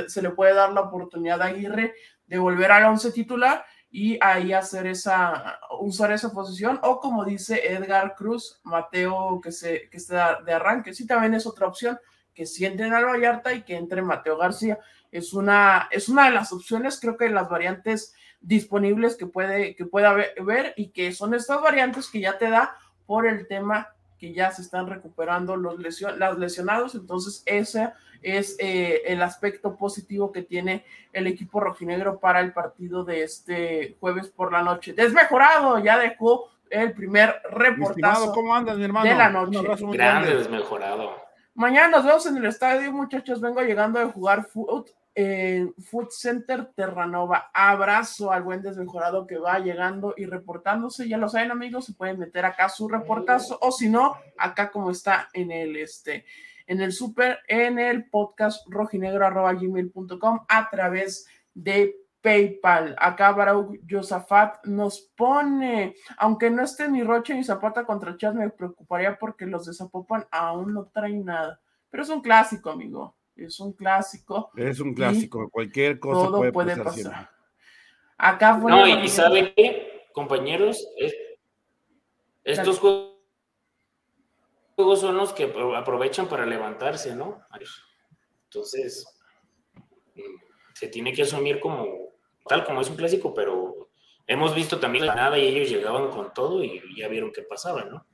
[0.10, 1.94] se, le puede dar la oportunidad a Aguirre
[2.26, 7.72] de volver al once titular y ahí hacer esa, usar esa posición, o como dice
[7.72, 9.98] Edgar Cruz, Mateo que se que
[10.46, 11.98] de arranque, sí también es otra opción,
[12.34, 14.78] que si entren al Vallarta y que entre Mateo García.
[15.12, 19.86] Es una, es una de las opciones, creo que las variantes disponibles que puede, que
[19.86, 24.34] pueda ver y que son estas variantes que ya te da por el tema que
[24.34, 26.94] ya se están recuperando los lesion, las lesionados.
[26.94, 33.04] Entonces, ese es eh, el aspecto positivo que tiene el equipo rojinegro para el partido
[33.04, 34.94] de este jueves por la noche.
[34.94, 39.10] Desmejorado, ya dejó el primer reportazo ¿cómo andas, mi hermano?
[39.10, 39.58] de la noche.
[39.92, 41.16] Grande, desmejorado.
[41.56, 43.42] Mañana nos vemos en el estadio, muchachos.
[43.42, 47.52] Vengo llegando de jugar foot en Food Center Terranova.
[47.54, 51.08] Abrazo al buen desmejorado que va llegando y reportándose.
[51.08, 54.92] Ya lo saben, amigos, se pueden meter acá su reportazo o si no, acá como
[54.92, 56.26] está en el este
[56.68, 62.96] en el super en el podcast rojinegro.gmail.com a través de PayPal.
[63.00, 68.50] Acá Barau Josafat nos pone, aunque no esté ni Roche ni Zapata contra Chad, me
[68.52, 71.60] preocuparía porque los de Zapopan aún no traen nada.
[71.90, 74.52] Pero es un clásico, amigo es un clásico.
[74.56, 77.30] Es un clásico, cualquier cosa todo puede, pasar.
[78.18, 80.88] Acá fue No, y, sabe qué, compañeros,
[82.44, 83.16] estos juegos
[85.00, 87.42] son los que aprovechan para levantarse, ¿no?
[88.46, 89.06] Entonces,
[90.74, 92.12] se tiene que asumir como
[92.48, 93.90] tal como es un clásico, pero
[94.28, 97.86] hemos visto también la nada y ellos llegaban con todo y ya vieron qué pasaba,
[97.86, 98.06] ¿no?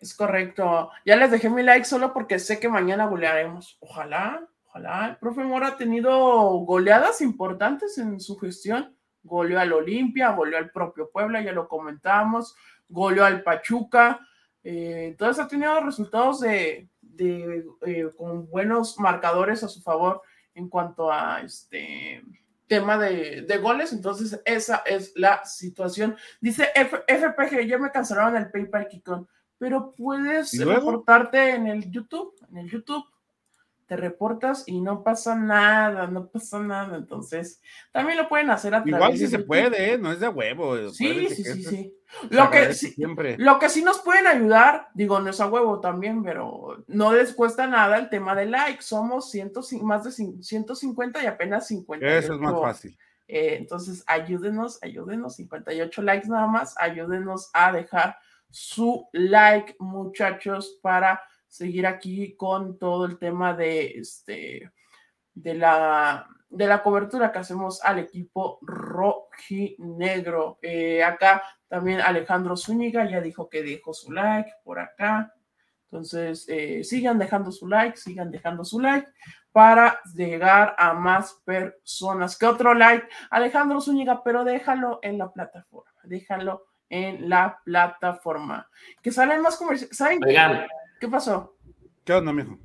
[0.00, 0.90] Es correcto.
[1.04, 3.76] Ya les dejé mi like solo porque sé que mañana golearemos.
[3.80, 5.08] Ojalá, ojalá.
[5.10, 6.12] El profe Mora ha tenido
[6.60, 8.96] goleadas importantes en su gestión.
[9.22, 12.56] Goleó al Olimpia, goleó al propio Puebla, ya lo comentamos.
[12.88, 14.20] Goleó al Pachuca.
[14.64, 20.22] Eh, entonces ha tenido resultados de, eh, con buenos marcadores a su favor
[20.54, 22.22] en cuanto a este
[22.66, 23.92] tema de, goles.
[23.92, 26.16] Entonces, esa es la situación.
[26.40, 26.70] Dice
[27.06, 29.28] FPG, ya me cancelaron el PayPal Kikon
[29.60, 33.04] pero puedes reportarte en el YouTube, en el YouTube
[33.84, 36.96] te reportas y no pasa nada, no pasa nada.
[36.96, 37.60] Entonces,
[37.92, 39.98] también lo pueden hacer a través Igual sí se puede, ¿eh?
[39.98, 40.88] no es de huevo.
[40.90, 41.94] Sí, sí, sí, sí.
[42.30, 42.94] Lo que, sí
[43.36, 47.34] lo que sí nos pueden ayudar, digo, no es a huevo también, pero no les
[47.34, 48.80] cuesta nada el tema de like.
[48.80, 52.06] Somos ciento, más de 150 y apenas 50.
[52.06, 52.96] Eso es más fácil.
[53.26, 58.16] Eh, entonces, ayúdenos, ayúdenos, 58 likes nada más, ayúdenos a dejar
[58.50, 64.70] su like, muchachos, para seguir aquí con todo el tema de este
[65.34, 70.58] de la de la cobertura que hacemos al equipo rojinegro.
[70.60, 75.32] Eh, acá también Alejandro Zúñiga ya dijo que dejó su like por acá.
[75.84, 79.08] Entonces, eh, sigan dejando su like, sigan dejando su like
[79.52, 82.36] para llegar a más personas.
[82.36, 83.08] ¿Qué otro like?
[83.30, 88.68] Alejandro Zúñiga, pero déjalo en la plataforma, déjalo en la plataforma.
[89.02, 89.96] Que salen más comerciales.
[89.96, 90.20] ¿Saben
[91.00, 91.56] qué pasó?
[92.04, 92.58] ¿Qué onda, mijo?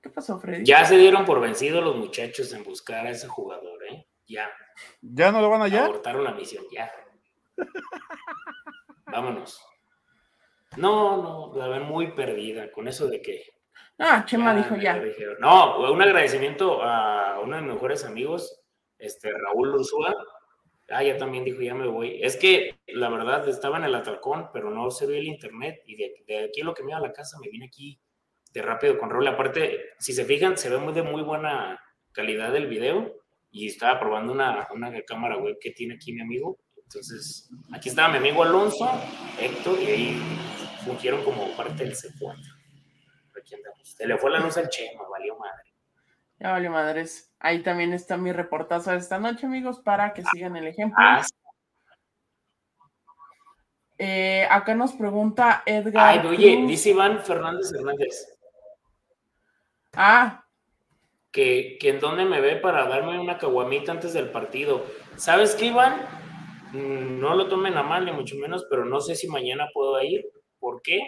[0.00, 0.64] ¿Qué pasó, Freddy?
[0.64, 4.06] Ya se dieron por vencidos los muchachos en buscar a ese jugador, ¿eh?
[4.26, 4.48] Ya.
[5.00, 5.86] ¿Ya no lo van allá?
[5.86, 6.92] Abortaron la misión, ya.
[9.06, 9.60] Vámonos.
[10.76, 13.42] No, no, la ven muy perdida con eso de que.
[13.98, 15.02] Ah, Chema dijo ya.
[15.40, 18.60] No, un agradecimiento a uno de mis mejores amigos,
[18.98, 20.14] este Raúl Ursúa,
[20.90, 22.22] Ah, ya también dijo, ya me voy.
[22.22, 25.96] Es que la verdad estaba en el atalcón, pero no se ve el internet y
[25.96, 28.00] de, aquí lo que me iba a la casa me vine aquí
[28.52, 29.26] de rápido con rol.
[29.28, 31.78] Aparte, si se fijan, se ve muy de muy buena
[32.12, 33.14] calidad el video
[33.50, 36.58] y estaba probando una, una cámara web que tiene aquí mi amigo.
[36.76, 38.90] Entonces, aquí estaba mi amigo Alonso,
[39.38, 40.22] Héctor, y ahí
[40.86, 42.34] fungieron como parte del C4.
[43.38, 43.94] Aquí andamos.
[43.94, 45.67] Se le fue la luz al Chema, valió madre.
[46.40, 47.32] Ya vale madres.
[47.40, 50.96] Ahí también está mi reportazo de esta noche, amigos, para que sigan el ejemplo.
[50.98, 51.24] Ah,
[53.98, 56.20] eh, acá nos pregunta Edgar.
[56.20, 58.38] Ay, oye, dice Iván Fernández Hernández.
[59.94, 60.44] Ah.
[61.32, 64.84] Que, que en dónde me ve para darme una caguamita antes del partido.
[65.16, 66.06] ¿Sabes qué, Iván?
[66.72, 70.00] Mm, no lo tomen a mal, ni mucho menos, pero no sé si mañana puedo
[70.00, 70.24] ir.
[70.60, 71.00] ¿Por qué?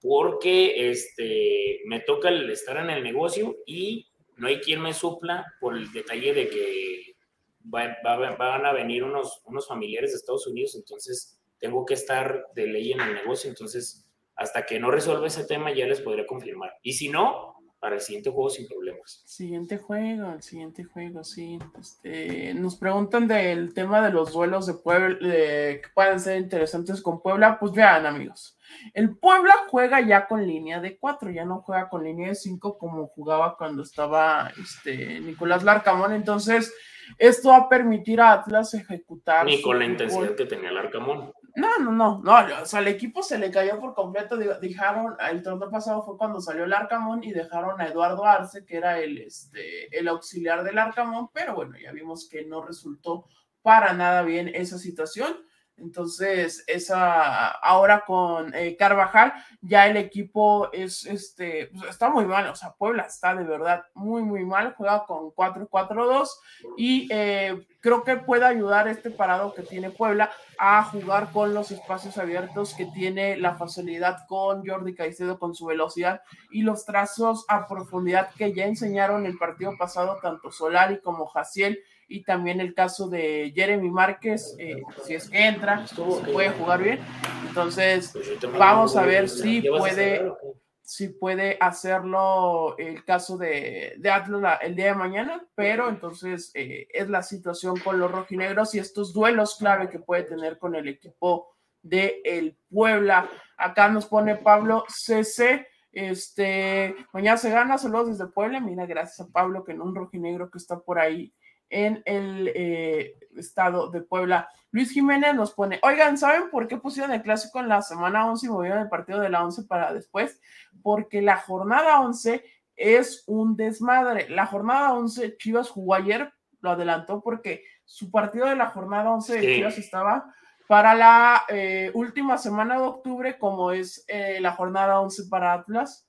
[0.00, 4.07] Porque este, me toca el estar en el negocio y
[4.38, 7.16] no hay quien me supla por el detalle de que
[7.60, 12.92] van a venir unos, unos familiares de Estados Unidos, entonces tengo que estar de ley
[12.92, 16.72] en el negocio, entonces hasta que no resuelva ese tema ya les podré confirmar.
[16.82, 19.22] Y si no, para el siguiente juego sin problemas.
[19.24, 21.58] Siguiente juego, el siguiente juego, sí.
[21.78, 27.22] Este, nos preguntan del tema de los duelos de Puebla, que pueden ser interesantes con
[27.22, 27.58] Puebla.
[27.58, 28.58] Pues vean, amigos.
[28.92, 32.78] El Puebla juega ya con línea de cuatro, ya no juega con línea de cinco
[32.78, 36.12] como jugaba cuando estaba este, Nicolás Larcamón.
[36.12, 36.74] Entonces,
[37.16, 39.46] esto va a permitir a Atlas ejecutar.
[39.46, 41.32] Ni con la intensidad que tenía Larcamón.
[41.54, 45.42] No, no, no, no, o sea, el equipo se le cayó por completo, dejaron, el
[45.42, 49.18] torneo pasado fue cuando salió el Arcamón y dejaron a Eduardo Arce, que era el,
[49.18, 53.26] este, el auxiliar del Arcamón, pero bueno, ya vimos que no resultó
[53.62, 55.36] para nada bien esa situación.
[55.80, 62.48] Entonces, esa ahora con eh, Carvajal, ya el equipo es este, pues, está muy mal.
[62.48, 64.74] O sea, Puebla está de verdad muy, muy mal.
[64.76, 66.28] Juega con 4-4-2
[66.76, 71.70] y eh, creo que puede ayudar este parado que tiene Puebla a jugar con los
[71.70, 77.44] espacios abiertos que tiene la facilidad con Jordi Caicedo con su velocidad y los trazos
[77.48, 82.74] a profundidad que ya enseñaron el partido pasado tanto Solari como Jaciel y también el
[82.74, 85.84] caso de Jeremy Márquez, eh, si es que entra,
[86.32, 87.00] puede jugar bien.
[87.46, 88.14] Entonces,
[88.58, 90.32] vamos a ver si puede,
[90.80, 96.88] si puede hacerlo el caso de, de Atlas el día de mañana, pero entonces eh,
[96.92, 100.88] es la situación con los rojinegros y estos duelos clave que puede tener con el
[100.88, 103.28] equipo de el Puebla.
[103.58, 105.66] Acá nos pone Pablo CC.
[105.92, 108.60] Este, mañana se gana, saludos desde Puebla.
[108.60, 111.34] Mira, gracias a Pablo, que en un rojinegro que está por ahí
[111.70, 114.48] en el eh, estado de Puebla.
[114.70, 118.46] Luis Jiménez nos pone, oigan, ¿saben por qué pusieron el clásico en la semana 11
[118.46, 120.40] y movieron el partido de la 11 para después?
[120.82, 122.44] Porque la jornada 11
[122.76, 124.28] es un desmadre.
[124.28, 129.40] La jornada 11, Chivas jugó ayer, lo adelantó porque su partido de la jornada 11
[129.40, 130.34] de Chivas estaba
[130.66, 136.06] para la eh, última semana de octubre, como es eh, la jornada 11 para Atlas,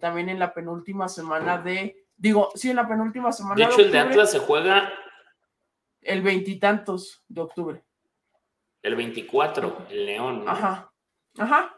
[0.00, 3.56] también en la penúltima semana de Digo, sí, en la penúltima semana.
[3.56, 4.92] De hecho, el de Atlas se juega.
[6.00, 7.84] El veintitantos de octubre.
[8.82, 10.44] El 24, el León.
[10.46, 10.92] Ajá,
[11.38, 11.76] ajá.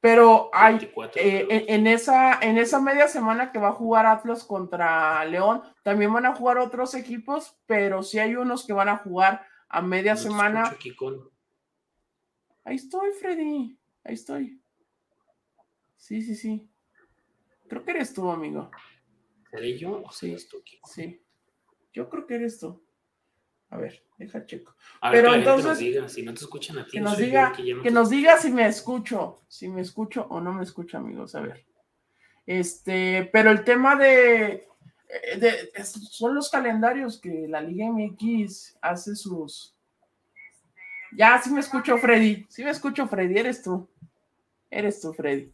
[0.00, 5.24] Pero hay eh, en, esa, en esa media semana que va a jugar Atlas contra
[5.24, 9.44] León, también van a jugar otros equipos, pero sí hay unos que van a jugar
[9.68, 10.72] a media semana.
[12.64, 13.76] Ahí estoy, Freddy.
[14.04, 14.62] Ahí estoy.
[15.96, 16.70] Sí, sí, sí.
[17.68, 18.70] Creo que eres tú, amigo.
[19.50, 21.20] ¿Seré yo o sí, tú, Sí.
[21.92, 22.82] Yo creo que eres tú.
[23.70, 24.74] A ver, deja checo.
[25.10, 25.78] Pero entonces.
[26.12, 29.42] si no te escuchan a ti, que nos diga, que, nos diga si me escucho,
[29.48, 31.34] si me escucho o no me escucho, amigos.
[31.34, 31.66] A ver.
[32.46, 34.66] Este, pero el tema de,
[35.38, 39.74] de, son los calendarios que la Liga MX hace sus.
[41.12, 42.46] Ya, sí me escucho, Freddy.
[42.48, 43.38] Sí me escucho, Freddy.
[43.38, 43.86] Eres tú.
[44.70, 45.52] Eres tú, Freddy.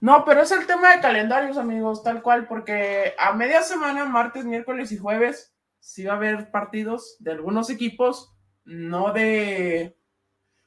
[0.00, 4.44] No, pero es el tema de calendarios, amigos, tal cual, porque a media semana, martes,
[4.44, 9.96] miércoles y jueves, sí va a haber partidos de algunos equipos, no de,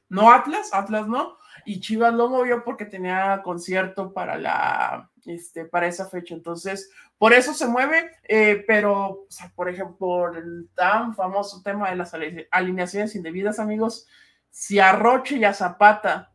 [0.08, 5.86] no Atlas, Atlas no, y Chivas lo movió porque tenía concierto para la, este, para
[5.86, 11.90] esa fecha, entonces, por eso se mueve, eh, pero, por ejemplo, el tan famoso tema
[11.90, 12.12] de las
[12.50, 14.06] alineaciones indebidas, amigos,
[14.50, 16.29] si a Roche y a Zapata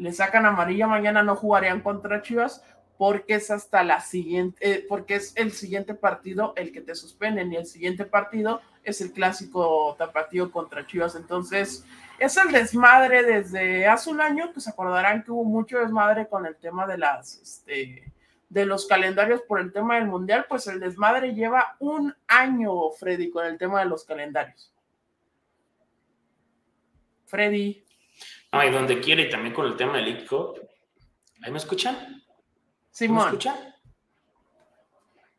[0.00, 2.64] le sacan amarilla, mañana no jugarían contra Chivas
[2.96, 7.52] porque es hasta la siguiente, eh, porque es el siguiente partido el que te suspenden
[7.52, 11.16] y el siguiente partido es el clásico tapatío contra Chivas.
[11.16, 11.84] Entonces,
[12.18, 16.46] es el desmadre desde hace un año, que se acordarán que hubo mucho desmadre con
[16.46, 18.10] el tema de las, este,
[18.48, 23.30] de los calendarios por el tema del mundial, pues el desmadre lleva un año, Freddy,
[23.30, 24.72] con el tema de los calendarios.
[27.26, 27.84] Freddy.
[28.52, 30.54] No, y donde quiere, y también con el tema del ICO.
[31.42, 32.24] ¿Ahí me escuchan?
[32.90, 33.18] Simón.
[33.18, 33.74] ¿Me escuchan?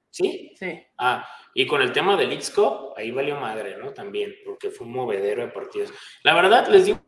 [0.10, 0.54] ¿Sí?
[0.58, 0.84] Sí.
[0.98, 3.94] Ah, y con el tema del IXCO, ahí valió madre, ¿no?
[3.94, 5.94] También, porque fue un movedero de partidos.
[6.24, 7.00] La verdad, les digo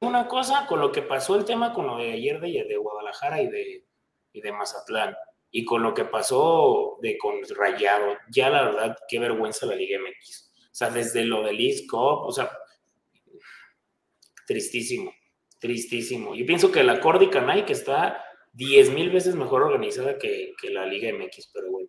[0.00, 3.42] una cosa con lo que pasó el tema con lo de ayer de, de Guadalajara
[3.42, 3.86] y de,
[4.32, 5.14] y de Mazatlán,
[5.50, 9.98] y con lo que pasó de con Rayado, ya la verdad, qué vergüenza la Liga
[9.98, 10.50] MX.
[10.64, 12.50] O sea, desde lo del IXCO, o sea,
[14.46, 15.12] tristísimo.
[15.60, 16.34] Tristísimo.
[16.34, 20.86] Yo pienso que la Cordy Canay que está 10 mil veces mejor organizada que, la
[20.86, 21.88] Liga MX, pero bueno.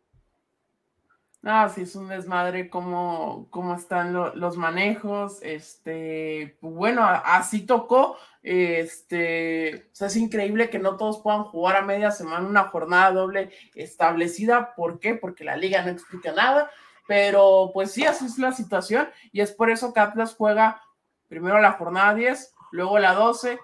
[1.43, 5.39] Ah, sí, es un desmadre cómo, cómo están los manejos.
[5.41, 8.17] Este, bueno, así tocó.
[8.43, 14.76] Este, es increíble que no todos puedan jugar a media semana una jornada doble establecida.
[14.76, 15.15] ¿Por qué?
[15.15, 16.69] Porque la liga no explica nada.
[17.07, 19.09] Pero pues sí, así es la situación.
[19.32, 20.82] Y es por eso que Atlas juega
[21.28, 23.59] primero la jornada 10, luego la 12,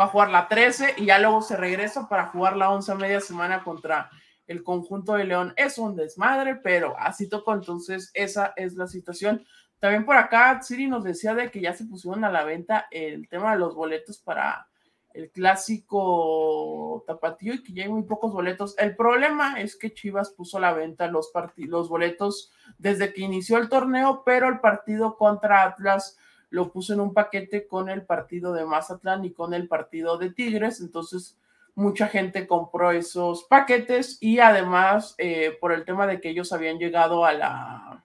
[0.00, 2.94] va a jugar la 13 y ya luego se regresa para jugar la 11 a
[2.96, 4.10] media semana contra
[4.46, 5.54] el conjunto de León.
[5.56, 9.44] Es un desmadre, pero así tocó, entonces esa es la situación.
[9.78, 13.28] También por acá, Siri nos decía de que ya se pusieron a la venta el
[13.28, 14.68] tema de los boletos para
[15.14, 18.74] el clásico tapatío y que ya hay muy pocos boletos.
[18.78, 23.58] El problema es que Chivas puso a la venta los, los boletos desde que inició
[23.58, 26.16] el torneo, pero el partido contra Atlas
[26.52, 30.30] lo puso en un paquete con el partido de Mazatlán y con el partido de
[30.30, 31.38] Tigres, entonces
[31.74, 36.78] mucha gente compró esos paquetes y además eh, por el tema de que ellos habían
[36.78, 38.04] llegado a la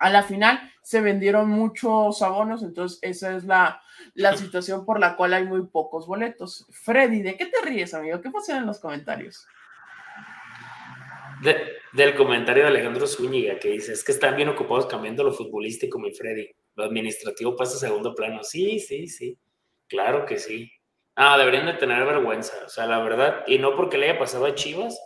[0.00, 3.80] a la final se vendieron muchos abonos, entonces esa es la,
[4.14, 6.66] la situación por la cual hay muy pocos boletos.
[6.70, 8.20] Freddy, ¿de qué te ríes, amigo?
[8.20, 9.46] ¿Qué pasa en los comentarios?
[11.92, 15.98] del comentario de Alejandro Zúñiga que dice, es que están bien ocupados cambiando lo futbolístico,
[15.98, 16.52] mi Freddy.
[16.74, 18.42] Lo administrativo pasa a segundo plano.
[18.42, 19.38] Sí, sí, sí.
[19.88, 20.70] Claro que sí.
[21.14, 22.54] Ah, deberían de tener vergüenza.
[22.64, 24.98] O sea, la verdad, y no porque le haya pasado a Chivas,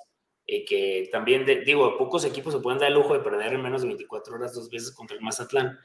[0.46, 3.82] y que también, digo, pocos equipos se pueden dar el lujo de perder en menos
[3.82, 5.76] de 24 horas dos veces contra el Mazatlán,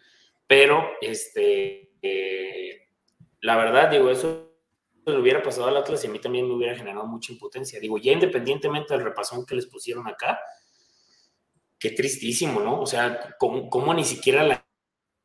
[0.46, 2.88] pero este, eh,
[3.42, 4.52] la verdad, digo, eso
[5.06, 7.80] le hubiera pasado al Atlas y a mí también me hubiera generado mucha impotencia.
[7.80, 10.40] Digo, ya independientemente del repasón que les pusieron acá,
[11.80, 12.82] qué tristísimo, ¿no?
[12.82, 14.61] O sea, ¿cómo, cómo ni siquiera la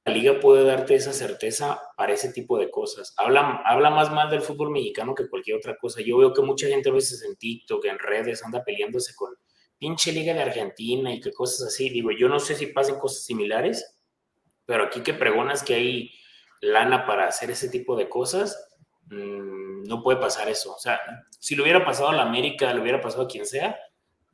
[0.06, 3.12] la liga puede darte esa certeza para ese tipo de cosas.
[3.16, 6.00] Habla, habla más mal del fútbol mexicano que cualquier otra cosa.
[6.00, 9.34] Yo veo que mucha gente a veces en TikTok, en redes, anda peleándose con
[9.78, 11.90] pinche liga de Argentina y que cosas así.
[11.90, 13.98] Digo, yo no sé si pasen cosas similares,
[14.64, 16.10] pero aquí que pregonas que hay
[16.60, 20.72] lana para hacer ese tipo de cosas, mm, no puede pasar eso.
[20.72, 21.00] O sea,
[21.40, 23.76] si lo hubiera pasado a la América, lo hubiera pasado a quien sea,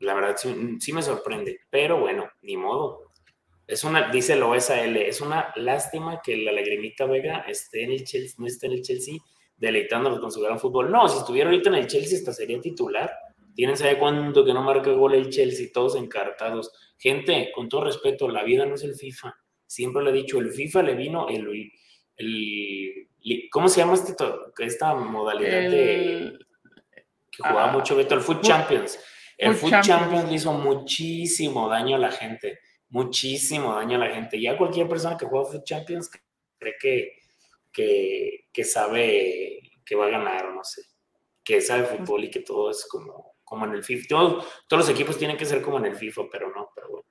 [0.01, 1.61] la verdad sí me sorprende.
[1.71, 3.12] Pero bueno, ni modo
[3.67, 8.05] es una, dice lo SAL, es una lástima que la Lagrimita Vega esté en el
[8.05, 9.15] Chelsea, no esté en el Chelsea
[9.57, 10.91] deleitándonos con su gran fútbol.
[10.91, 13.13] No, si estuviera ahorita en el Chelsea, hasta sería titular.
[13.55, 16.73] Tienen sabe cuánto que no marca gol el Chelsea, todos encartados.
[16.99, 19.35] Gente, con todo respeto, la vida no es el FIFA.
[19.67, 21.71] Siempre lo he dicho, el FIFA le vino el,
[22.17, 24.15] el, ¿cómo se llama este,
[24.59, 26.39] esta modalidad de
[27.31, 28.15] que jugaba ah, mucho Beto?
[28.15, 28.99] El Foot Champions.
[29.39, 32.59] El Foot Champions le hizo muchísimo daño a la gente
[32.93, 34.41] muchísimo daño a la gente.
[34.41, 36.11] Ya cualquier persona que juega Foot Champions
[36.59, 36.75] cree
[37.73, 40.83] que, que, sabe que va a ganar o no sé,
[41.43, 44.07] que sabe fútbol y que todo es como, como en el FIFA.
[44.09, 47.07] todos los equipos tienen que ser como en el FIFA, pero no, pero bueno.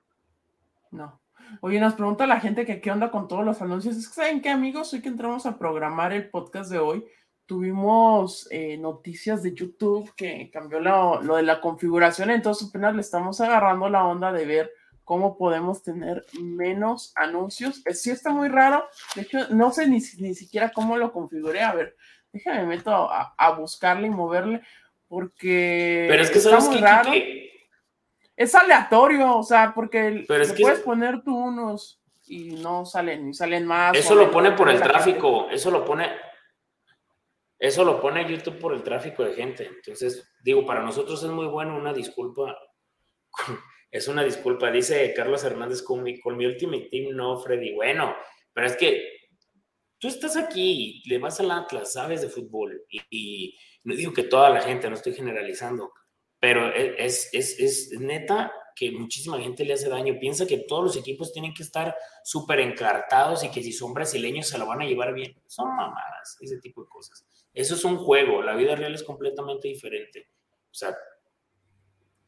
[0.92, 1.20] No.
[1.60, 3.96] Oye, nos pregunta la gente que qué onda con todos los anuncios.
[3.96, 4.92] Es que, ¿saben qué, amigos?
[4.94, 7.04] Hoy que entramos a programar el podcast de hoy,
[7.44, 13.00] tuvimos eh, noticias de YouTube que cambió lo, lo, de la configuración, entonces apenas le
[13.00, 14.72] estamos agarrando la onda de ver
[15.04, 17.82] cómo podemos tener menos anuncios.
[17.92, 18.86] Sí está muy raro.
[19.14, 21.62] De hecho, no sé ni, ni siquiera cómo lo configuré.
[21.62, 21.96] A ver,
[22.32, 24.62] déjame meto a, buscarle y moverle
[25.08, 27.12] porque Pero es que está muy raro.
[28.34, 33.96] Es aleatorio, o sea, porque puedes poner tú unos y no salen, ni salen más.
[33.96, 36.08] Eso lo pone por el tráfico, eso lo pone
[37.62, 39.66] eso lo pone YouTube por el tráfico de gente.
[39.66, 42.58] Entonces, digo, para nosotros es muy bueno, una disculpa
[43.92, 44.70] es una disculpa.
[44.70, 47.74] Dice Carlos Hernández con mi, con mi Ultimate Team, no, Freddy.
[47.74, 48.16] Bueno,
[48.54, 49.06] pero es que
[49.98, 52.84] tú estás aquí, le vas al Atlas, sabes de fútbol.
[52.88, 55.92] Y, no digo que toda la gente, no estoy generalizando,
[56.40, 60.18] pero e, es, es, es, neta que muchísima gente le hace daño.
[60.18, 64.48] Piensa que todos los equipos tienen que estar súper encartados y que si son brasileños
[64.48, 65.38] se lo van a llevar bien.
[65.46, 67.26] Son mamadas, ese tipo de cosas.
[67.52, 70.28] Eso es un juego, la vida real es completamente diferente.
[70.70, 70.96] O sea,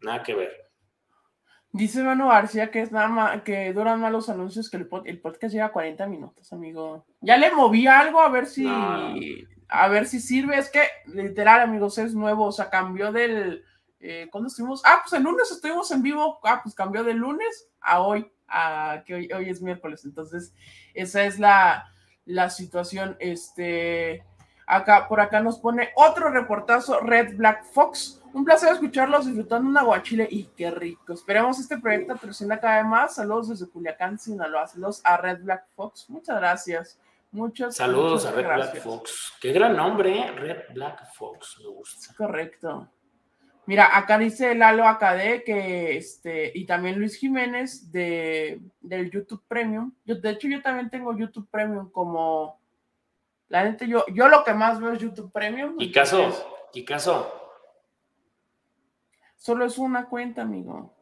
[0.03, 0.65] nada que ver.
[1.75, 5.21] Dice Manu García que es nada más, que duran más los anuncios que el, el
[5.21, 7.05] podcast lleva 40 minutos, amigo.
[7.21, 10.57] Ya le moví algo a ver si a ver si sirve.
[10.57, 12.45] Es que literal, amigos, es nuevo.
[12.45, 13.65] O sea, cambió del
[13.99, 14.83] eh, ¿cuándo estuvimos?
[14.85, 16.39] Ah, pues el lunes estuvimos en vivo.
[16.45, 20.05] Ah, pues cambió del lunes a hoy, a que hoy, hoy es miércoles.
[20.05, 20.55] Entonces,
[20.95, 21.87] esa es la,
[22.25, 23.17] la situación.
[23.19, 24.23] Este
[24.67, 29.79] acá, por acá nos pone otro reportazo, Red Black Fox un placer escucharlos disfrutando un
[29.79, 31.13] aguachile y qué rico.
[31.13, 33.15] Esperemos este proyecto patrocina cada vez más.
[33.15, 34.67] Saludos desde Culiacán, Sinaloa.
[34.67, 36.11] Saludos a Red Black Fox.
[36.11, 36.99] Muchas gracias.
[37.31, 39.35] Muchas Saludos a Red Black Fox.
[39.41, 40.33] Qué gran nombre, ¿eh?
[40.33, 41.61] Red Black Fox.
[41.61, 42.13] Me gusta.
[42.17, 42.89] Correcto.
[43.67, 49.95] Mira, acá dice Lalo Acadé que este, y también Luis Jiménez de, del YouTube Premium.
[50.05, 52.59] Yo, de hecho, yo también tengo YouTube Premium como
[53.55, 55.77] la gente, yo, yo lo que más veo es YouTube Premium.
[55.79, 56.69] ¿Y caso?
[56.73, 57.33] ¿Y caso?
[59.37, 60.93] Solo es una cuenta, amigo.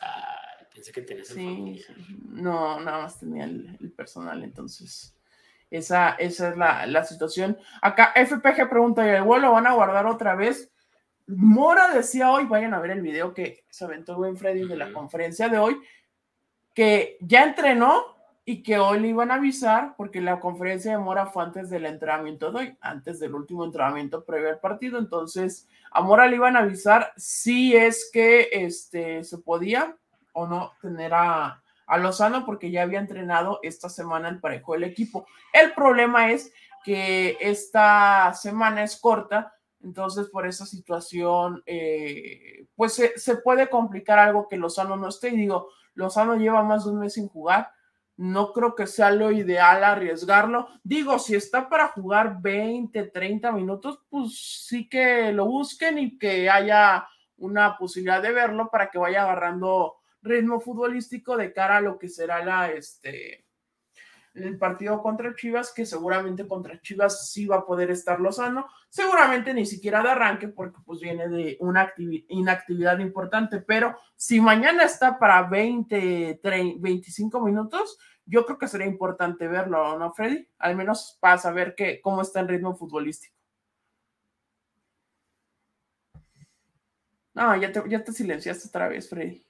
[0.00, 1.84] Ah, pensé que tenías sí,
[2.30, 5.14] No, nada más tenía el, personal, entonces.
[5.70, 7.58] Esa, esa es la, situación.
[7.82, 10.72] Acá FPG pregunta, ¿y el vuelo van a guardar otra vez?
[11.26, 14.94] Mora decía hoy, vayan a ver el video que se aventó buen Freddy de la
[14.94, 15.78] conferencia de hoy,
[16.72, 18.15] que ya entrenó
[18.48, 21.84] y que hoy le iban a avisar porque la conferencia de Mora fue antes del
[21.84, 25.00] entrenamiento de hoy, antes del último entrenamiento previo al partido.
[25.00, 29.96] Entonces, a Mora le iban a avisar si es que este, se podía
[30.32, 31.60] o no tener a,
[31.98, 35.26] Lozano porque ya había entrenado esta semana el parejo del equipo.
[35.52, 36.52] El problema es
[36.84, 44.18] que esta semana es corta, entonces por esa situación, eh, pues se, se, puede complicar
[44.18, 45.28] algo que Lozano no esté.
[45.28, 47.70] Y digo, Lozano lleva más de un mes sin jugar.
[48.16, 50.68] No creo que sea lo ideal arriesgarlo.
[50.82, 56.48] Digo, si está para jugar 20, 30 minutos, pues sí que lo busquen y que
[56.48, 57.06] haya
[57.36, 62.08] una posibilidad de verlo para que vaya agarrando ritmo futbolístico de cara a lo que
[62.08, 63.45] será la, este,
[64.36, 69.54] el partido contra Chivas, que seguramente contra Chivas sí va a poder estar Lozano, seguramente
[69.54, 75.18] ni siquiera de arranque porque pues viene de una inactividad importante, pero si mañana está
[75.18, 80.48] para 20, 30, 25 minutos, yo creo que sería importante verlo, ¿no, Freddy?
[80.58, 83.36] Al menos para saber que, cómo está el ritmo futbolístico.
[87.34, 89.45] No, ya te, ya te silenciaste otra vez, Freddy.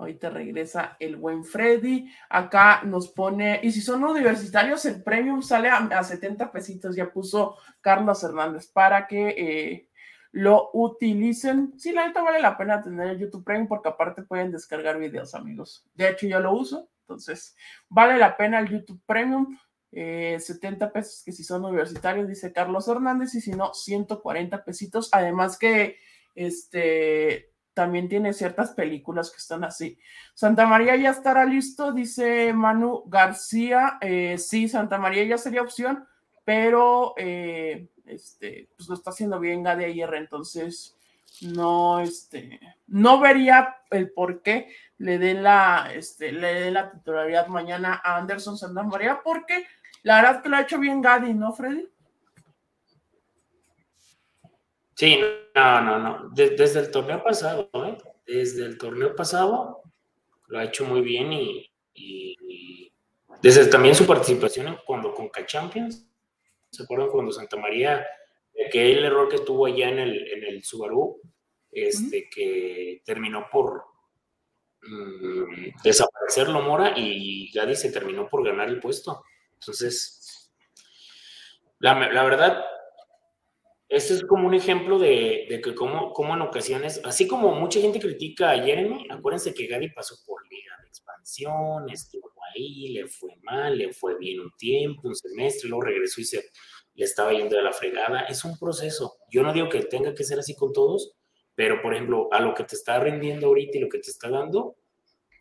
[0.00, 2.10] Ahorita regresa el buen Freddy.
[2.30, 6.96] Acá nos pone, y si son universitarios, el premium sale a, 70 pesitos.
[6.96, 9.88] Ya puso Carlos Hernández para que eh,
[10.32, 11.74] lo utilicen.
[11.78, 15.34] Sí, la neta vale la pena tener el YouTube Premium porque aparte pueden descargar videos,
[15.34, 15.84] amigos.
[15.94, 16.88] De hecho, yo lo uso.
[17.02, 17.54] Entonces,
[17.90, 19.58] vale la pena el YouTube Premium.
[19.92, 25.10] 70 eh, pesos que si son universitarios, dice Carlos Hernández, y si no, 140 pesitos.
[25.12, 25.98] Además que
[26.34, 29.98] este también tiene ciertas películas que están así.
[30.34, 33.98] Santa María ya estará listo, dice Manu García.
[34.00, 36.06] Eh, sí, Santa María ya sería opción,
[36.44, 40.96] pero eh, este, pues lo está haciendo bien ayer, entonces
[41.42, 47.46] no, este, no vería el por qué le dé la, este, le dé la titularidad
[47.46, 49.66] mañana a Anderson Santa María, porque
[50.02, 51.88] la verdad que lo ha hecho bien Gadi, ¿no, Freddy?
[55.00, 55.18] Sí,
[55.54, 56.28] no, no, no.
[56.34, 57.96] desde el torneo pasado, ¿eh?
[58.26, 59.80] Desde el torneo pasado
[60.48, 61.72] lo ha hecho muy bien y,
[63.40, 66.06] desde también su participación cuando con Champions.
[66.68, 68.06] ¿Se acuerdan cuando Santa María,
[68.70, 71.18] que el error que tuvo allá en el, en el Subaru,
[71.72, 73.82] este, que terminó por
[74.82, 79.24] mm, desaparecerlo Mora y Gadi se terminó por ganar el puesto.
[79.54, 80.52] Entonces,
[81.78, 82.62] la, la verdad,
[83.90, 88.52] este es como un ejemplo de, que como, en ocasiones, así como mucha gente critica
[88.52, 93.76] a Jeremy, acuérdense que Gary pasó por liga de expansión, estuvo ahí, le fue mal,
[93.76, 96.50] le fue bien un tiempo, un semestre, luego regresó y se
[96.94, 98.20] le estaba yendo de la fregada.
[98.20, 99.16] Es un proceso.
[99.28, 101.16] Yo no digo que tenga que ser así con todos,
[101.56, 104.30] pero por ejemplo, a lo que te está rindiendo ahorita y lo que te está
[104.30, 104.76] dando,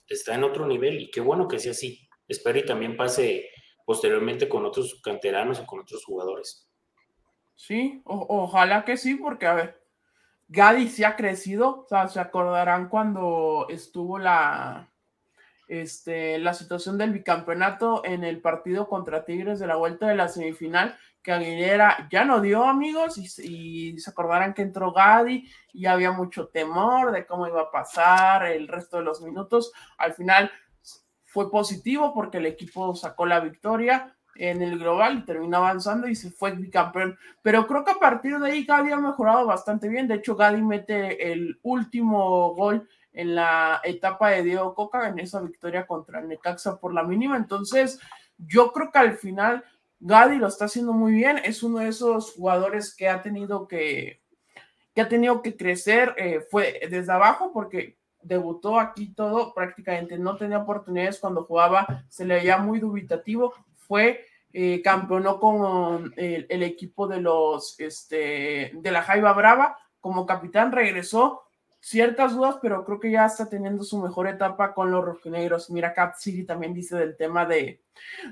[0.07, 2.09] está en otro nivel y qué bueno que sea así.
[2.27, 3.51] Espero y también pase
[3.85, 6.68] posteriormente con otros canteranos o con otros jugadores.
[7.59, 9.83] Sí, ojalá que sí, porque a ver,
[10.47, 14.89] Gadi sí ha crecido, o sea, se acordarán cuando estuvo la,
[15.67, 20.29] este, la situación del bicampeonato en el partido contra Tigres de la vuelta de la
[20.29, 26.13] semifinal, que Aguilera ya no dio amigos y, se acordarán que entró Gadi y había
[26.13, 29.73] mucho temor de cómo iba a pasar el resto de los minutos.
[29.97, 30.49] Al final
[31.25, 36.15] fue positivo porque el equipo sacó la victoria, en el global y terminó avanzando y
[36.15, 37.17] se fue bicampeón.
[37.41, 40.07] Pero creo que a partir de ahí Gadi ha mejorado bastante bien.
[40.07, 45.41] De hecho, Gadi mete el último gol en la etapa de Diego Coca en esa
[45.41, 47.35] victoria contra Necaxa por la mínima.
[47.35, 47.99] Entonces,
[48.37, 49.65] yo creo que al final
[49.99, 51.41] Gadi lo está haciendo muy bien.
[51.43, 54.21] Es uno de esos jugadores que ha tenido que,
[54.95, 56.15] que ha tenido que crecer.
[56.17, 62.25] Eh, fue desde abajo porque debutó aquí todo, prácticamente no tenía oportunidades cuando jugaba, se
[62.25, 69.03] le veía muy dubitativo, fue eh, campeonó con el, equipo de los este, de la
[69.03, 71.43] Jaiba Brava como capitán, regresó
[71.81, 75.69] ciertas dudas, pero creo que ya está teniendo su mejor etapa con los rojinegros.
[75.69, 77.81] Mira, Cat City también dice del tema de,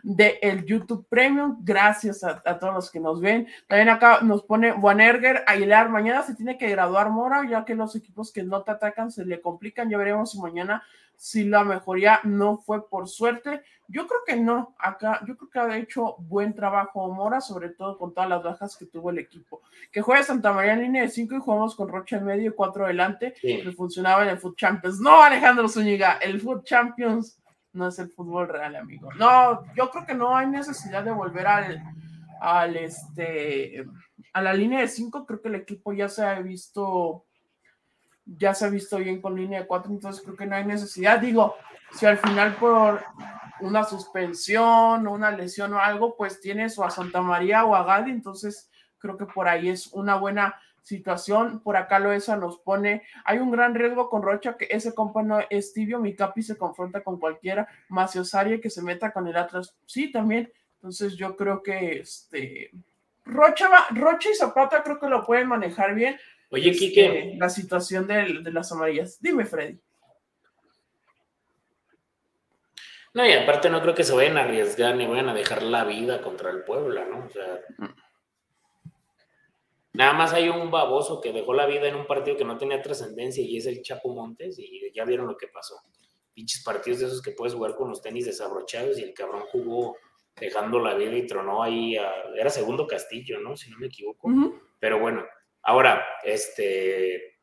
[0.03, 1.57] de el YouTube Premium.
[1.61, 3.47] Gracias a, todos los que nos ven.
[3.67, 5.89] También acá nos pone Erger Aguilar.
[5.89, 9.25] Mañana se tiene que graduar Mora, ya que los equipos que no te atacan se
[9.25, 9.89] le complican.
[9.89, 10.83] Ya veremos si mañana
[11.17, 13.63] si la mejoría no fue por suerte.
[13.87, 17.97] Yo creo que no, acá, yo creo que ha hecho buen trabajo Mora, sobre todo
[17.97, 19.61] con todas las bajas que tuvo el equipo.
[19.91, 22.53] Que juega Santa María en línea de 5 y jugamos con Rocha en medio y
[22.53, 24.99] 4 adelante, que funcionaba en el Foot Champions.
[24.99, 27.41] No, Alejandro Zúñiga, el Foot Champions
[27.73, 29.09] no es el fútbol real, amigo.
[29.13, 31.83] No, yo creo que no hay necesidad de volver al,
[32.41, 33.85] al este,
[34.33, 37.26] a la línea de 5, creo que el equipo ya se ha visto
[38.37, 41.19] ya se ha visto bien con línea de 4, entonces creo que no hay necesidad.
[41.19, 41.55] Digo,
[41.91, 43.03] si al final por
[43.61, 47.83] una suspensión o una lesión o algo, pues tienes o a Santa María o a
[47.83, 51.59] Gadi, entonces creo que por ahí es una buena situación.
[51.61, 55.39] Por acá Loesa nos pone, hay un gran riesgo con Rocha que ese compa no
[55.49, 59.75] es tibio, mi capi se confronta con cualquiera, Maciosaria que se meta con el Atlas,
[59.85, 60.51] sí, también.
[60.75, 62.71] Entonces yo creo que este
[63.25, 66.17] Rocha, Rocha y Zapata creo que lo pueden manejar bien.
[66.49, 67.05] Oye, Kike.
[67.05, 69.17] Este, la situación de, de las amarillas.
[69.21, 69.79] Dime, Freddy.
[73.13, 75.83] No, y aparte no creo que se vayan a arriesgar ni vayan a dejar la
[75.83, 77.25] vida contra el Puebla, ¿no?
[77.25, 77.61] O sea,
[79.93, 82.79] nada más hay un baboso que dejó la vida en un partido que no tenía
[82.79, 85.75] trascendencia y es el Chapo Montes y ya vieron lo que pasó.
[86.35, 89.97] Pinches partidos de esos que puedes jugar con los tenis desabrochados y el cabrón jugó
[90.39, 91.97] dejando la vida y tronó ahí,
[92.35, 93.57] era segundo Castillo, ¿no?
[93.57, 94.29] Si no me equivoco.
[94.79, 95.25] Pero bueno,
[95.67, 97.39] ahora, este,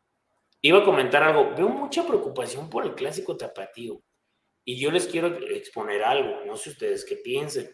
[0.63, 1.55] iba a comentar algo.
[1.55, 4.03] Veo mucha preocupación por el clásico tapatío.
[4.65, 7.71] Y yo les quiero exponer algo, no sé ustedes qué piensen,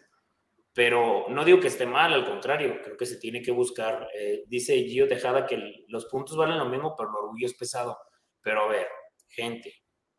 [0.73, 4.09] pero no digo que esté mal, al contrario, creo que se tiene que buscar.
[4.13, 7.97] Eh, dice Gio Tejada que los puntos valen lo mismo, pero el orgullo es pesado.
[8.41, 8.87] Pero a ver,
[9.29, 9.73] gente,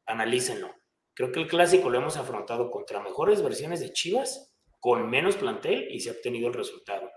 [0.07, 0.75] analícenlo.
[1.13, 5.89] Creo que el clásico lo hemos afrontado contra mejores versiones de Chivas, con menos plantel
[5.91, 7.11] y se ha obtenido el resultado.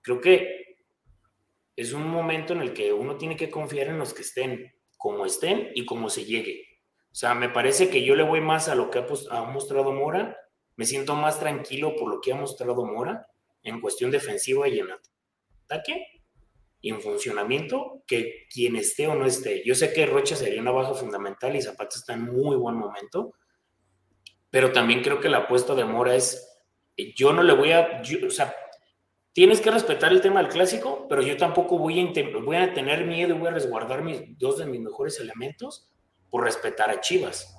[0.00, 0.71] Creo que
[1.76, 5.26] es un momento en el que uno tiene que confiar en los que estén, como
[5.26, 6.72] estén y como se llegue.
[7.10, 8.98] O sea, me parece que yo le voy más a lo que
[9.30, 10.36] ha, mostrado Mora.
[10.76, 13.26] Me siento más tranquilo por lo que ha mostrado Mora
[13.62, 14.88] en cuestión defensiva y en
[15.64, 16.22] ataque
[16.80, 19.62] y en funcionamiento que quien esté o no esté.
[19.64, 23.34] Yo sé que Rocha sería una baja fundamental y Zapata está en muy buen momento,
[24.50, 26.60] pero también creo que la apuesta de Mora es,
[27.14, 28.54] yo no le voy a, o sea,
[29.32, 33.06] tienes que respetar el tema del clásico, pero yo tampoco voy a, voy a tener
[33.06, 35.88] miedo y voy a resguardar mis, dos de mis mejores elementos
[36.30, 37.58] por respetar a Chivas.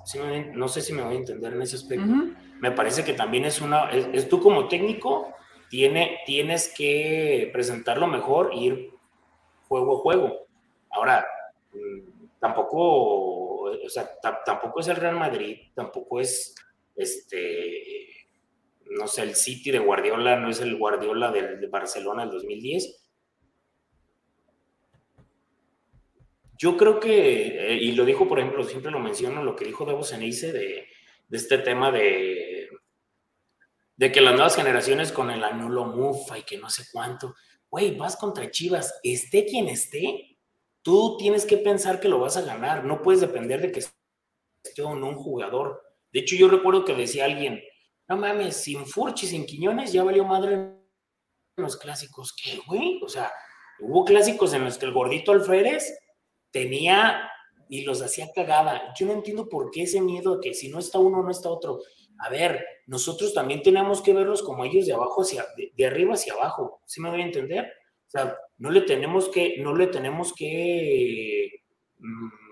[0.53, 2.11] no sé si me voy a entender en ese aspecto.
[2.59, 5.33] Me parece que también es una, es, tú como técnico,
[5.69, 8.89] tiene, tienes que presentarlo mejor e ir
[9.67, 10.47] juego a juego.
[10.89, 11.25] Ahora,
[11.71, 14.09] mm, tampoco, o sea,
[14.45, 16.55] tampoco es el Real Madrid, tampoco es,
[16.95, 18.22] este,
[18.91, 23.03] no sé, el City de Guardiola, no es el Guardiola del, de Barcelona del 2010
[26.63, 29.83] Yo creo que, eh, y lo dijo, por ejemplo, siempre lo menciono, lo que dijo
[29.83, 30.87] Davo Cenice de,
[31.29, 32.69] este tema de,
[33.97, 37.35] de que las nuevas generaciones con el anulo mufa y que no sé cuánto,
[37.69, 40.37] güey, vas contra Chivas, esté quien esté,
[40.81, 44.83] tú tienes que pensar que lo vas a ganar, no puedes depender de que esté
[44.83, 45.81] un jugador.
[46.13, 47.61] De hecho, yo recuerdo que decía alguien,
[48.07, 50.83] no mames, sin Furchi, sin Quiñones, ya valió madre en
[51.57, 52.33] los clásicos.
[52.33, 52.99] ¿Qué, güey?
[53.03, 53.31] O sea,
[53.79, 55.97] hubo clásicos en los que el gordito Alférez
[56.51, 57.29] tenía
[57.69, 58.93] y los hacía cagada.
[58.97, 61.49] Yo no entiendo por qué ese miedo de que si no está uno, no está
[61.49, 61.79] otro.
[62.19, 65.45] A ver, nosotros también tenemos que verlos como ellos de abajo hacia,
[65.75, 66.81] de, arriba hacia abajo.
[66.85, 67.65] ¿Sí me voy a entender?
[68.07, 71.63] O sea, no le tenemos que, no le tenemos que
[71.97, 72.42] mm,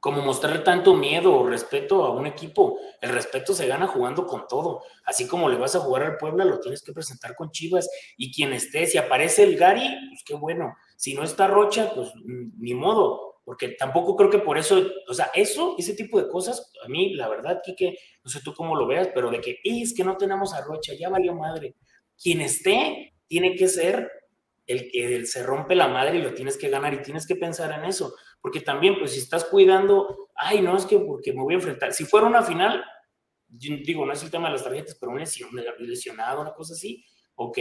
[0.00, 2.78] como mostrar tanto miedo o respeto a un equipo.
[3.00, 4.82] El respeto se gana jugando con todo.
[5.04, 7.88] Así como le vas a jugar al Puebla, lo tienes que presentar con Chivas.
[8.16, 10.76] Y quien esté, si aparece el Gary, pues qué bueno.
[10.96, 15.14] Si no está Rocha, pues mm, ni modo, porque tampoco creo que por eso, o
[15.14, 18.76] sea, eso, ese tipo de cosas, a mí, la verdad, que no sé tú cómo
[18.76, 21.74] lo veas, pero de que es que no tenemos a Rocha, ya valió madre.
[22.22, 24.10] Quien esté, tiene que ser
[24.66, 27.72] el que se rompe la madre y lo tienes que ganar y tienes que pensar
[27.72, 31.54] en eso, porque también, pues si estás cuidando, ay, no, es que porque me voy
[31.54, 32.84] a enfrentar, si fuera una final,
[33.48, 35.24] digo, no es el tema de las tarjetas, pero una
[35.78, 37.58] lesionado, una cosa así, ok,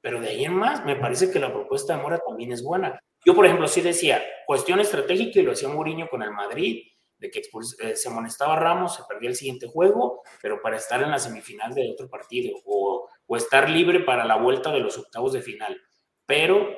[0.00, 2.98] pero de ahí en más, me parece que la propuesta de Mora también es buena.
[3.24, 6.84] Yo, por ejemplo, sí decía, cuestión estratégica, y lo hacía Mourinho con el Madrid,
[7.18, 11.10] de que eh, se amonestaba Ramos, se perdía el siguiente juego, pero para estar en
[11.10, 15.32] la semifinal de otro partido, o, o estar libre para la vuelta de los octavos
[15.32, 15.76] de final.
[16.26, 16.68] Pero,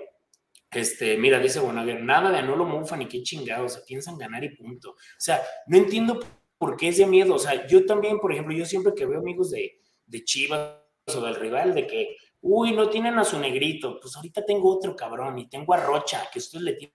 [0.70, 4.56] este, mira, dice Bonaguer, nada de anulo mufa ni qué chingados, o piensan ganar y
[4.56, 4.90] punto.
[4.90, 6.20] O sea, no entiendo
[6.58, 7.34] por qué ese miedo.
[7.34, 11.20] O sea, yo también, por ejemplo, yo siempre que veo amigos de, de Chivas o
[11.20, 13.98] del rival, de que Uy, no tienen a su negrito.
[14.00, 16.92] Pues ahorita tengo otro cabrón y tengo a Rocha, que ustedes le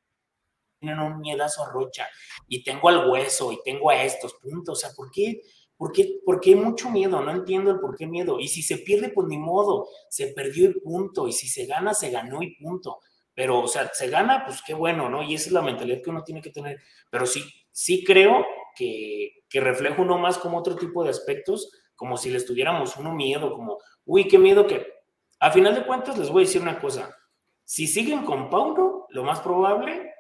[0.82, 2.08] tienen un miedazo a Rocha.
[2.48, 4.78] Y tengo al hueso y tengo a estos puntos.
[4.78, 5.42] O sea, ¿por qué?
[5.78, 7.22] ¿Por qué, ¿Por qué mucho miedo?
[7.22, 8.40] No entiendo el por qué miedo.
[8.40, 9.88] Y si se pierde, pues ni modo.
[10.10, 11.28] Se perdió y punto.
[11.28, 13.00] Y si se gana, se ganó y punto.
[13.36, 15.22] Pero, o sea, se gana, pues qué bueno, ¿no?
[15.22, 16.80] Y esa es la mentalidad que uno tiene que tener.
[17.12, 22.18] Pero sí, sí creo que, que refleja uno más como otro tipo de aspectos, como
[22.18, 24.96] si le estuviéramos uno miedo, como, uy, qué miedo que
[25.40, 27.16] a final de cuentas, les voy a decir una cosa.
[27.64, 30.14] Si siguen con Paulo, lo más probable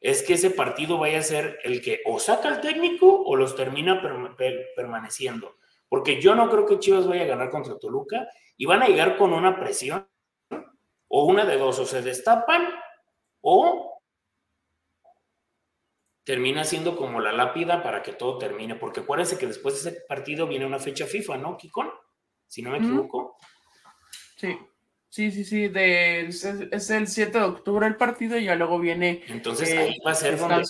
[0.00, 3.56] es que ese partido vaya a ser el que o saca al técnico o los
[3.56, 4.02] termina
[4.76, 5.56] permaneciendo.
[5.88, 9.16] Porque yo no creo que Chivas vaya a ganar contra Toluca y van a llegar
[9.16, 10.06] con una presión
[11.12, 12.68] o una de dos, o se destapan
[13.40, 14.00] o
[16.22, 20.00] termina siendo como la lápida para que todo termine, porque acuérdense que después de ese
[20.02, 21.90] partido viene una fecha FIFA, ¿no, Kikon?
[22.46, 23.36] Si no me equivoco.
[24.36, 24.56] Sí,
[25.08, 29.24] sí, sí, sí, de, es, el 7 de octubre el partido y ya luego viene...
[29.26, 30.64] Entonces ahí va a ser donde...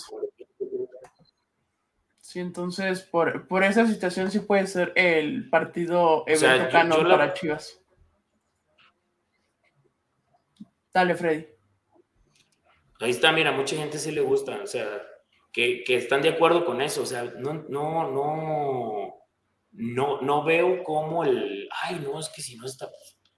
[2.19, 7.80] Sí, entonces por, por esa situación sí puede ser el partido evento para Chivas.
[10.93, 11.45] Dale, Freddy.
[12.99, 15.01] Ahí está, mira, mucha gente sí le gusta, o sea,
[15.51, 19.15] que, están de acuerdo con eso, o sea, no, no, no,
[19.71, 22.89] no, no veo cómo el, ay, no, es que si no está,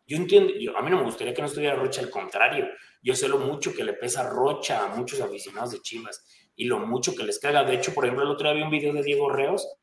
[0.06, 2.68] yo entiendo, a mí no me gustaría que no estuviera Rocha, al contrario,
[3.02, 6.26] yo sé lo mucho que le pesa Rocha a muchos aficionados de Chivas
[6.56, 8.70] y lo mucho que les caga, de hecho, por ejemplo, el otro día vi un
[8.70, 9.78] video de Diego Reos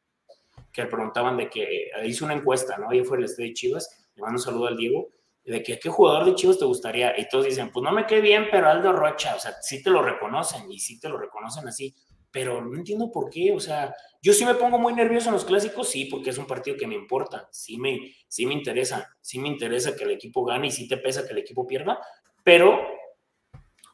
[0.73, 2.91] que le preguntaban de que hizo una encuesta, ¿no?
[2.91, 5.09] Ahí fue el estadio de Chivas, le mando un saludo al Diego,
[5.45, 8.20] de que qué jugador de Chivas te gustaría, y todos dicen, pues no me quedé
[8.20, 11.66] bien, pero Aldo Rocha, o sea, sí te lo reconocen y sí te lo reconocen
[11.66, 11.95] así,
[12.30, 15.45] pero no entiendo por qué, o sea, yo sí me pongo muy nervioso en los
[15.45, 19.38] clásicos, sí, porque es un partido que me importa, sí me, sí me interesa, sí
[19.38, 21.99] me interesa que el equipo gane y sí te pesa que el equipo pierda,
[22.45, 22.80] pero,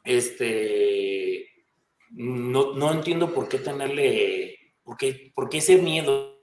[0.04, 1.48] este,
[2.10, 6.35] no, no entiendo por qué tenerle, por qué, por qué ese miedo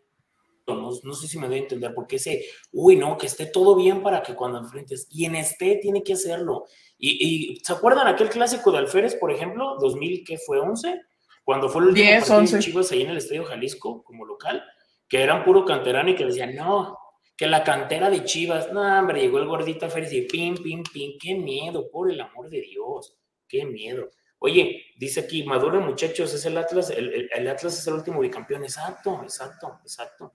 [0.68, 3.76] no, no, sé si me doy a entender, porque ese, uy, no, que esté todo
[3.76, 6.66] bien para que cuando enfrentes, quien esté tiene que hacerlo.
[6.98, 10.60] Y, ¿se acuerdan aquel clásico de Alférez, por ejemplo, 2000, ¿qué fue?
[10.60, 11.02] ¿11?
[11.44, 14.64] Cuando fue el último partido de Chivas ahí en el Estadio Jalisco, como local,
[15.10, 16.98] que eran puro canterano y que decían, no,
[17.36, 21.18] que la cantera de Chivas, no, hombre, llegó el gordito Alférez y pim, pim, pim,
[21.20, 23.18] qué miedo, por el amor de Dios,
[23.50, 24.10] qué miedo.
[24.40, 28.64] Oye, dice aquí, Maduro, muchachos, es el Atlas, el, el Atlas es el último bicampeón,
[28.64, 30.34] exacto, exacto, exacto.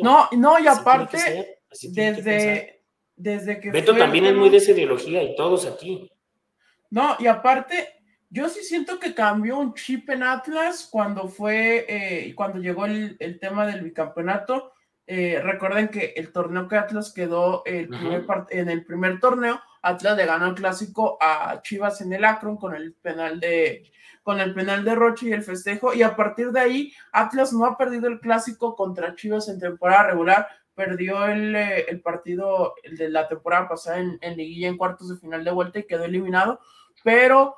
[0.00, 1.60] No, no, y aparte,
[1.90, 2.84] desde,
[3.16, 3.70] desde que.
[3.70, 6.10] Beto también es muy de esa ideología y todos aquí.
[6.90, 7.88] No, y aparte,
[8.28, 13.38] yo sí siento que cambió un chip en Atlas cuando fue, eh, cuando llegó el,
[13.40, 14.72] tema del bicampeonato.
[15.06, 20.16] Eh, recuerden que el torneo que Atlas quedó el primer en el primer torneo, Atlas
[20.16, 23.90] le ganó el clásico a Chivas en el Akron con el penal de,
[24.30, 27.66] con el penal de Roche y el festejo, y a partir de ahí Atlas no
[27.66, 33.26] ha perdido el clásico contra Chivas en temporada regular, perdió el, eh, partido de la
[33.26, 36.60] temporada pasada en, en, liguilla en cuartos de final de vuelta y quedó eliminado,
[37.02, 37.56] pero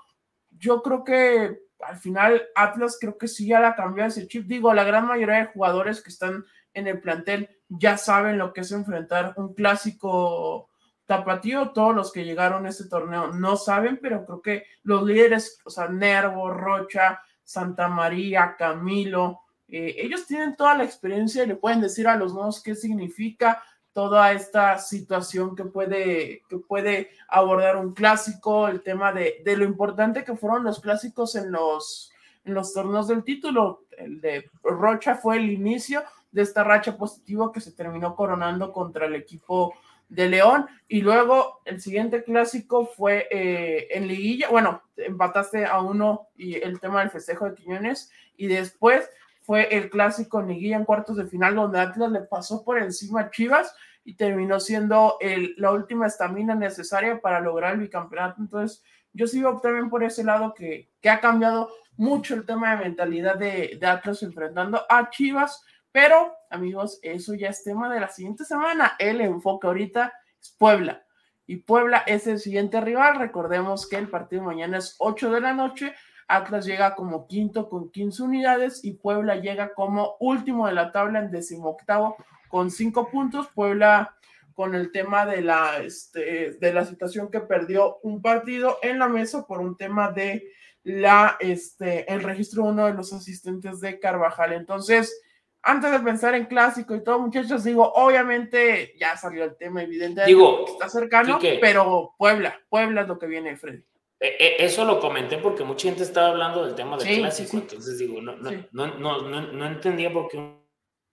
[0.48, 4.72] yo creo que al final Atlas creo que sí ya la cambió ese chip, digo,
[4.72, 6.42] la gran mayoría de jugadores que están
[6.72, 10.70] en el plantel ya saben lo que es enfrentar un clásico
[11.06, 15.58] Tapatío, todos los que llegaron a este torneo no saben, pero creo que los líderes,
[15.64, 21.56] o sea, Nervo, Rocha, Santa María, Camilo, eh, ellos tienen toda la experiencia y le
[21.56, 27.76] pueden decir a los nuevos qué significa toda esta situación que puede, que puede abordar
[27.76, 32.10] un clásico, el tema de, de lo importante que fueron los clásicos en los,
[32.44, 33.84] en los torneos del título.
[33.90, 39.06] El de Rocha fue el inicio de esta racha positiva que se terminó coronando contra
[39.06, 39.74] el equipo
[40.12, 46.28] de León y luego el siguiente clásico fue eh, en liguilla, bueno, empataste a uno
[46.36, 49.08] y el tema del festejo de Quiñones y después
[49.40, 53.22] fue el clásico en liguilla en cuartos de final donde Atlas le pasó por encima
[53.22, 58.42] a Chivas y terminó siendo el, la última estamina necesaria para lograr el bicampeonato.
[58.42, 58.84] Entonces,
[59.14, 63.36] yo sigo también por ese lado que, que ha cambiado mucho el tema de mentalidad
[63.36, 68.44] de, de Atlas enfrentando a Chivas pero, amigos, eso ya es tema de la siguiente
[68.44, 68.94] semana.
[68.98, 71.04] El enfoque ahorita es Puebla.
[71.46, 73.18] Y Puebla es el siguiente rival.
[73.18, 75.94] Recordemos que el partido mañana es 8 de la noche.
[76.28, 81.18] Atlas llega como quinto con 15 unidades y Puebla llega como último de la tabla
[81.18, 82.16] en decimoctavo
[82.48, 83.48] con 5 puntos.
[83.48, 84.16] Puebla
[84.54, 89.08] con el tema de la, este, de la situación que perdió un partido en la
[89.08, 90.48] mesa por un tema de
[90.84, 94.52] la, este, el registro de uno de los asistentes de Carvajal.
[94.52, 95.20] Entonces,
[95.62, 100.24] antes de pensar en clásico y todo, muchachos, digo, obviamente ya salió el tema, evidente,
[100.24, 103.82] digo, está cercano, pero Puebla, Puebla es lo que viene, Freddy.
[104.18, 107.98] E, e, eso lo comenté porque mucha gente estaba hablando del tema del clásico, entonces
[107.98, 110.38] digo, no, no, no, no, no entendía por qué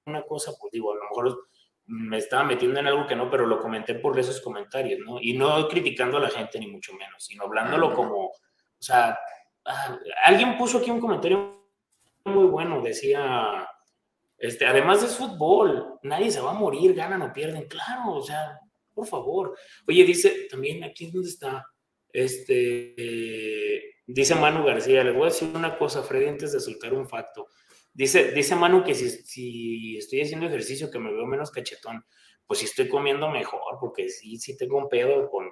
[0.06, 1.48] una cosa, pues digo, a lo mejor
[1.86, 5.20] me estaba metiendo en algo que no, pero lo comenté por esos comentarios, ¿no?
[5.22, 8.36] Y no criticando a la gente, ni mucho menos, sino hablándolo como, o
[8.80, 9.18] sea,
[9.66, 11.64] ah, alguien puso aquí un comentario
[12.26, 13.68] muy bueno, decía
[14.40, 18.58] este, además es fútbol, nadie se va a morir, ganan o pierden, claro, o sea,
[18.94, 19.58] por favor.
[19.88, 21.66] Oye, dice también aquí es donde está,
[22.12, 27.08] este, dice Manu García, le voy a decir una cosa, Freddy, antes de soltar un
[27.08, 27.48] facto.
[27.94, 32.06] Dice, dice Manu que si, estoy haciendo ejercicio, que me veo menos cachetón,
[32.46, 35.50] pues si estoy comiendo mejor, porque sí, sí tengo un pedo con,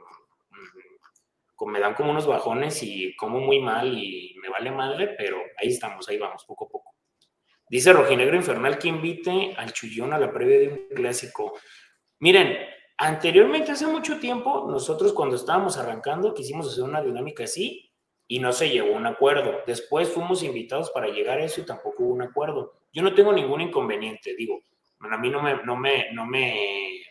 [1.65, 5.69] me dan como unos bajones y como muy mal y me vale madre, pero ahí
[5.69, 6.96] estamos, ahí vamos, poco a poco.
[7.69, 11.53] Dice Rojinegro Infernal que invite al Chullón a la previa de un clásico.
[12.19, 12.57] Miren,
[12.97, 17.91] anteriormente, hace mucho tiempo, nosotros cuando estábamos arrancando quisimos hacer una dinámica así
[18.25, 19.59] y no se llegó a un acuerdo.
[19.67, 22.73] Después fuimos invitados para llegar a eso y tampoco hubo un acuerdo.
[22.93, 24.61] Yo no tengo ningún inconveniente, digo,
[24.99, 27.01] a mí no me, no me, no me,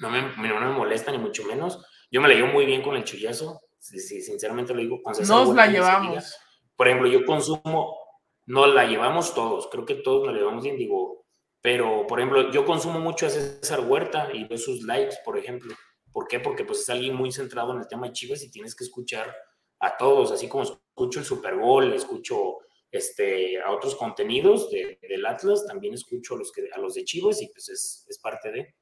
[0.00, 1.84] no me, no me molesta ni mucho menos.
[2.10, 5.02] Yo me la llevo muy bien con el chullazo, sinceramente lo digo.
[5.02, 6.38] Con Nos la llevamos.
[6.76, 8.05] Por ejemplo, yo consumo
[8.46, 11.26] no la llevamos todos, creo que todos nos la llevamos bien, digo,
[11.60, 15.74] pero por ejemplo, yo consumo mucho a César Huerta y veo sus likes, por ejemplo.
[16.12, 16.38] ¿Por qué?
[16.38, 19.34] Porque pues es alguien muy centrado en el tema de Chivas y tienes que escuchar
[19.80, 22.58] a todos, así como escucho el Super Bowl, escucho
[22.90, 27.42] este, a otros contenidos del Atlas, también escucho a los, que, a los de Chivas
[27.42, 28.74] y pues es, es parte de...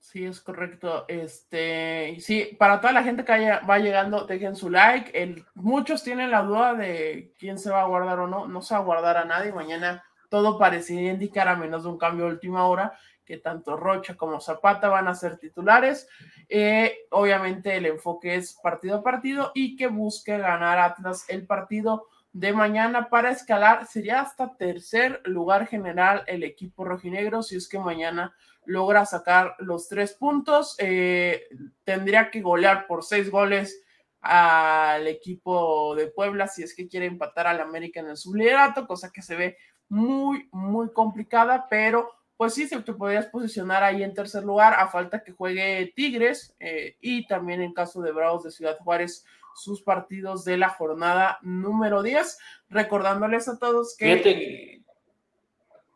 [0.00, 1.04] Sí, es correcto.
[1.08, 3.32] Este, sí, para toda la gente que
[3.68, 5.44] va llegando, dejen su like.
[5.54, 8.48] Muchos tienen la duda de quién se va a guardar o no.
[8.48, 9.52] No se va a guardar a nadie.
[9.52, 14.16] Mañana todo parecía indicar, a menos de un cambio de última hora, que tanto Rocha
[14.16, 16.08] como Zapata van a ser titulares.
[16.48, 22.08] Eh, obviamente el enfoque es partido a partido y que busque ganar Atlas el partido
[22.32, 23.86] de mañana para escalar.
[23.86, 28.34] Sería hasta tercer lugar general el equipo rojinegro si es que mañana
[28.70, 30.76] logra sacar los tres puntos.
[30.78, 31.48] Eh,
[31.84, 33.82] tendría que golear por seis goles
[34.20, 39.10] al equipo de Puebla si es que quiere empatar al América en el subliderato, cosa
[39.10, 39.56] que se ve
[39.88, 44.88] muy, muy complicada, pero pues sí, se te podrías posicionar ahí en tercer lugar a
[44.88, 49.82] falta que juegue Tigres eh, y también en caso de Bravos de Ciudad Juárez sus
[49.82, 54.16] partidos de la jornada número 10, recordándoles a todos que...
[54.16, 54.82] Fíjate,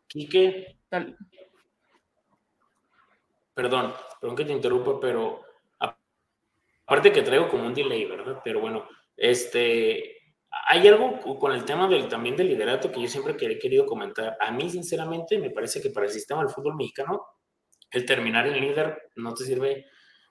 [0.07, 0.77] Quique,
[3.55, 5.41] perdón, perdón que te interrumpa, pero
[5.79, 8.41] aparte que traigo como un delay, ¿verdad?
[8.43, 8.87] Pero bueno,
[9.17, 10.17] este,
[10.67, 14.37] hay algo con el tema del, también del liderato que yo siempre he querido comentar.
[14.39, 17.25] A mí, sinceramente, me parece que para el sistema del fútbol mexicano,
[17.89, 19.85] el terminar en líder no te sirve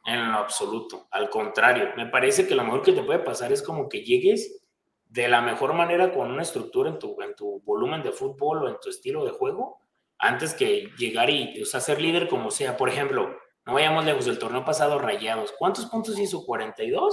[0.04, 1.08] en lo absoluto.
[1.10, 4.62] Al contrario, me parece que lo mejor que te puede pasar es como que llegues
[5.06, 8.68] de la mejor manera con una estructura en tu, en tu volumen de fútbol o
[8.68, 9.80] en tu estilo de juego
[10.24, 12.78] antes que llegar y, o sea, ser líder como sea.
[12.78, 15.52] Por ejemplo, no vayamos lejos del torneo pasado, Rayados.
[15.58, 16.46] ¿Cuántos puntos hizo?
[16.46, 17.12] ¿42?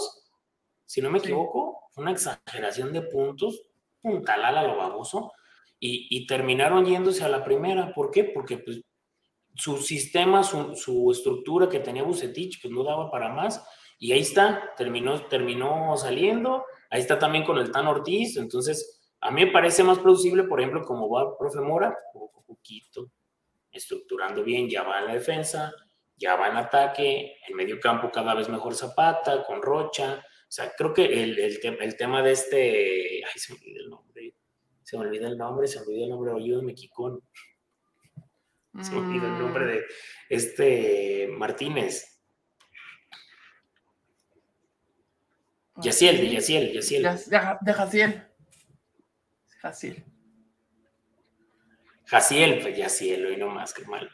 [0.85, 3.63] Si no me equivoco, una exageración de puntos,
[4.01, 5.33] puntalala lo baboso,
[5.77, 7.93] y, y, terminaron yéndose a la primera.
[7.93, 8.23] ¿Por qué?
[8.23, 8.81] Porque pues,
[9.55, 13.61] su sistema, su, su, estructura que tenía Bucetich, pues no daba para más,
[13.99, 19.31] y ahí está, terminó, terminó saliendo, ahí está también con el Tan Ortiz, entonces a
[19.31, 21.95] mí me parece más plausible, por ejemplo, como va profe Mora,
[22.45, 23.11] poquito,
[23.71, 25.71] estructurando bien, ya va en la defensa,
[26.17, 30.23] ya va en ataque, en medio campo cada vez mejor Zapata, con Rocha.
[30.23, 33.23] O sea, creo que el, el, tema de este.
[33.23, 34.35] Ay, se me olvida el nombre.
[34.83, 36.31] Se me olvida el nombre, se me olvida el nombre.
[36.33, 37.21] Ayúdame, Kikón.
[38.81, 39.85] Se me olvida el nombre de
[40.29, 42.21] este Martínez.
[45.75, 47.03] Yaciel, de Yaciel, Yaciel.
[47.61, 48.30] De Jaciel.
[49.61, 50.03] Jaciel.
[52.05, 54.09] Jaciel, pues Yaciel, y no más que mal.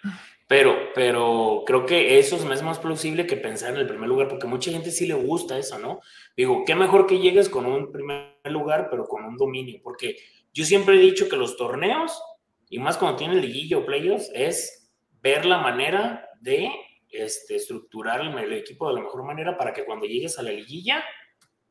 [0.47, 4.45] Pero, pero creo que eso es más plausible que pensar en el primer lugar, porque
[4.45, 6.01] mucha gente sí le gusta eso, ¿no?
[6.35, 10.17] Digo, qué mejor que llegues con un primer lugar, pero con un dominio, porque
[10.53, 12.21] yo siempre he dicho que los torneos,
[12.69, 14.91] y más cuando tienen liguillo o playoffs, es
[15.21, 16.69] ver la manera de
[17.09, 21.03] este, estructurar el, equipo de la mejor manera para que cuando llegues a la liguilla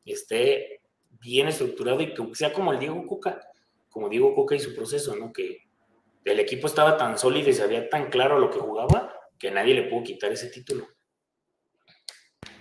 [0.03, 0.81] esté
[1.21, 3.39] bien estructurado y que sea como el Diego Cuca,
[3.89, 5.31] como Diego Cuca y su proceso, ¿no?
[5.31, 5.67] Que
[6.25, 9.83] el equipo estaba tan sólido y sabía tan claro lo que jugaba que nadie le
[9.83, 10.87] pudo quitar ese título.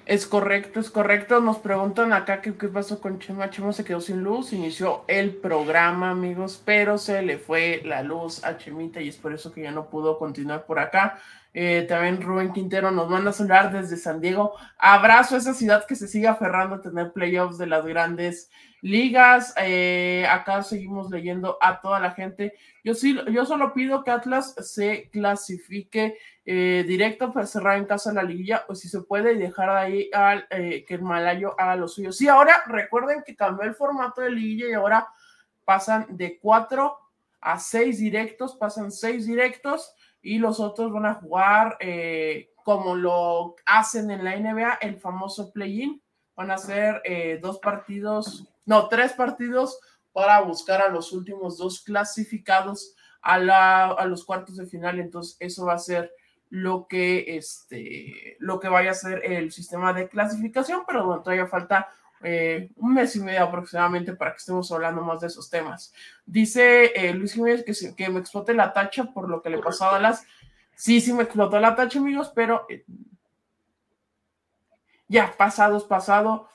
[0.07, 1.41] Es correcto, es correcto.
[1.41, 3.51] Nos preguntan acá qué, qué pasó con Chema.
[3.51, 8.45] Chema se quedó sin luz, inició el programa, amigos, pero se le fue la luz
[8.45, 11.21] a Chemita y es por eso que ya no pudo continuar por acá.
[11.59, 14.53] Eh, también Rubén Quintero nos manda a saludar desde San Diego.
[14.77, 18.51] Abrazo a esa ciudad que se sigue aferrando a tener playoffs de las grandes
[18.83, 19.55] ligas.
[19.57, 22.53] Eh, acá seguimos leyendo a toda la gente.
[22.85, 28.13] Yo sí, yo solo pido que Atlas se clasifique eh, directo para cerrar en casa
[28.13, 31.89] la liguilla, o si se puede, y dejar ahí al, que el Malayo haga lo
[31.89, 32.13] suyo.
[32.13, 35.09] Sí, ahora recuerden que cambió el formato de liguilla y ahora
[35.65, 36.99] pasan de cuatro
[37.41, 39.96] a seis directos, pasan seis directos
[40.27, 41.79] y los otros van a jugar
[42.65, 46.03] como lo hacen en la NBA, el famoso play-in.
[46.35, 47.03] Van a ser
[47.41, 49.79] dos partidos no, tres partidos
[50.13, 54.99] para buscar a los últimos dos clasificados a, la, a los cuartos de final.
[54.99, 56.13] Entonces, eso va a ser
[56.51, 61.47] lo que, este, lo que vaya a ser el sistema de clasificación, pero bueno, todavía
[61.47, 61.89] falta
[62.29, 65.95] eh, un mes y medio aproximadamente para que estemos hablando más de esos temas.
[66.25, 69.85] Dice eh, Luis Jiménez que, que me explote la tacha por lo que le pasó
[69.85, 70.27] a Dallas.
[70.75, 72.85] Sí, sí me explotó la tacha, amigos, pero eh,
[75.07, 76.49] ya, pasados, pasado.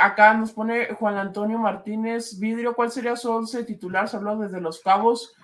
[0.00, 4.08] acá nos pone Juan Antonio Martínez Vidrio, ¿cuál sería su once titular?
[4.08, 5.34] Se habló desde Los Cabos.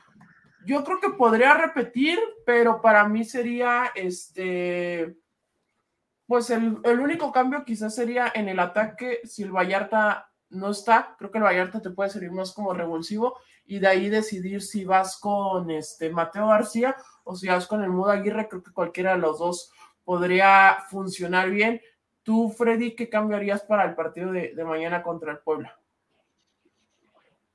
[0.64, 5.19] Yo creo que podría repetir, pero para mí sería este
[6.31, 11.33] pues el, único cambio quizás sería en el ataque, si el Vallarta no está, creo
[11.33, 15.18] que el Vallarta te puede servir más como revulsivo y de ahí decidir si vas
[15.18, 19.18] con este Mateo García o si vas con el Mudo Aguirre, creo que cualquiera de
[19.18, 19.72] los dos
[20.05, 21.81] podría funcionar bien.
[22.22, 25.76] Tú, Freddy, ¿qué cambiarías para el partido de, mañana contra el Puebla?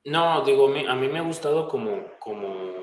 [0.04, 2.74] No, digo, a mí me ha gustado como, como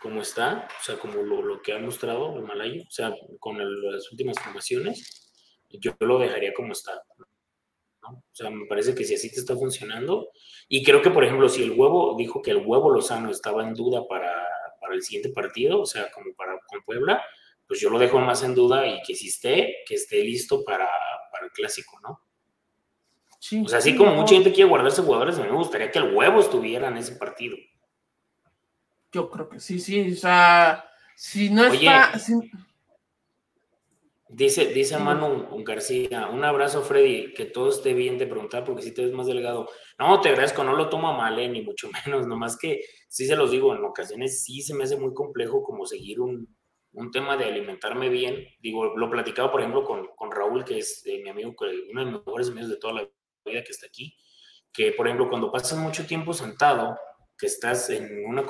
[0.00, 4.10] como está, o sea, como lo, que ha mostrado el Malayo, o sea, con las
[4.10, 5.30] últimas formaciones,
[5.68, 7.02] yo lo dejaría como está.
[8.02, 10.30] O sea, me parece que si así te está funcionando,
[10.68, 13.74] y creo que, por ejemplo, si el huevo dijo que el huevo Lozano estaba en
[13.74, 14.32] duda para,
[14.80, 17.22] para el siguiente partido, o sea, como para con Puebla,
[17.68, 20.88] pues yo lo dejo más en duda y que si esté, que esté listo para,
[21.30, 22.20] para el clásico, ¿no?
[23.38, 25.98] Sí, o sea, así como mucha gente quiere guardarse jugadores, a mí me gustaría que
[25.98, 27.56] el huevo estuviera en ese partido.
[29.12, 30.12] Yo creo que sí, sí.
[30.12, 30.84] O sea,
[31.16, 32.12] si no está.
[34.32, 38.94] Dice, dice Manu García, un abrazo Freddy, que todo esté bien, de preguntar porque si
[38.94, 39.68] te ves más delgado.
[39.98, 43.34] No, te agradezco, no lo tomo mal, eh, ni mucho menos, nomás que sí se
[43.34, 46.48] los digo, en ocasiones sí se me hace muy complejo como seguir un,
[47.12, 48.46] tema de alimentarme bien.
[48.60, 51.52] Digo, lo platicaba, por ejemplo, con, con Raúl, que es eh, mi amigo,
[51.90, 53.10] uno de mis mejores amigos de toda la
[53.44, 54.16] vida que está aquí,
[54.72, 56.96] que por ejemplo, cuando pasas mucho tiempo sentado,
[57.36, 58.44] que estás en una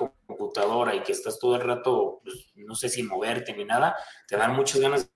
[0.51, 3.97] computadora y que estás todo el rato, pues, no sé, sin moverte ni nada,
[4.27, 5.11] te dan muchas ganas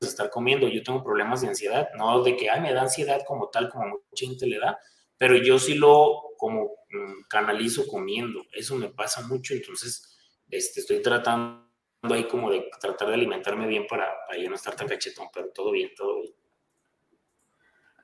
[0.00, 0.68] de estar comiendo.
[0.68, 3.86] Yo tengo problemas de ansiedad, no de que, ay, me da ansiedad como tal, como
[4.10, 4.78] mucha gente le da,
[5.18, 8.44] pero yo sí lo como mm, canalizo comiendo.
[8.52, 10.16] Eso me pasa mucho, entonces
[10.50, 11.64] este, estoy tratando
[12.10, 15.72] ahí como de tratar de alimentarme bien para, para no estar tan cachetón, pero todo
[15.72, 16.34] bien, todo bien.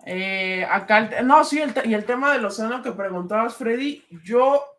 [0.04, 4.71] Eh, acá, no, sí, y el tema del océano que preguntabas, Freddy, yo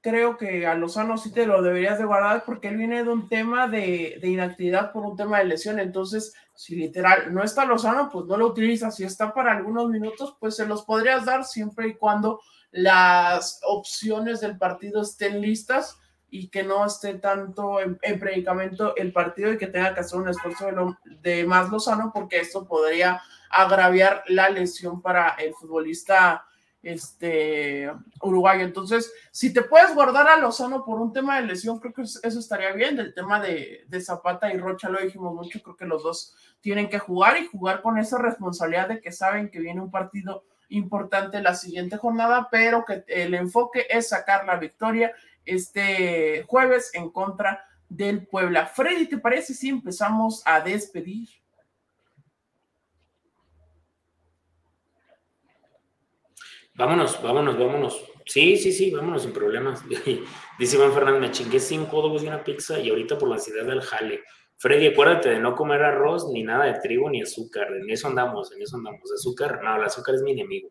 [0.00, 3.28] creo que a Lozano sí te lo deberías de guardar porque él viene de un
[3.28, 5.78] tema de, inactividad por un tema de lesión.
[5.78, 8.96] Entonces, si literal no está Lozano, pues no lo utilizas.
[8.96, 12.40] Si está para algunos minutos, pues se los podrías dar siempre y cuando
[12.72, 19.52] las opciones del partido estén listas y que no esté tanto en, predicamento el partido
[19.52, 24.24] y que tenga que hacer un esfuerzo de, de más Lozano porque esto podría agraviar
[24.26, 26.45] la lesión para el futbolista
[26.86, 27.90] este,
[28.22, 28.64] uruguayo.
[28.64, 32.38] Entonces, si te puedes guardar a Lozano por un tema de lesión, creo que eso
[32.38, 32.94] estaría bien.
[32.94, 36.88] Del tema de, de, Zapata y Rocha lo dijimos mucho, creo que los dos tienen
[36.88, 41.42] que jugar y jugar con esa responsabilidad de que saben que viene un partido importante
[41.42, 45.12] la siguiente jornada, pero que el enfoque es sacar la victoria
[45.44, 48.66] este jueves en contra del Puebla.
[48.66, 51.28] Freddy, ¿te parece si empezamos a despedir?
[56.76, 58.04] Vámonos, vámonos, vámonos.
[58.26, 59.82] Sí, sí, sí, vámonos sin problemas.
[60.58, 63.64] Dice Iván Fernández, me chingué cinco dogos y una pizza y ahorita por la ansiedad
[63.64, 64.24] del jale.
[64.58, 67.68] Freddy, acuérdate de no comer arroz, ni nada de trigo, ni azúcar.
[67.72, 69.10] En eso andamos, en eso andamos.
[69.10, 70.68] Azúcar, no, el azúcar es mi enemigo.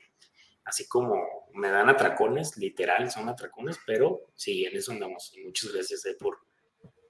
[0.64, 1.16] Así como
[1.54, 5.34] me dan atracones, literal, son atracones, pero sí, en eso andamos.
[5.44, 6.38] Muchas gracias eh, por,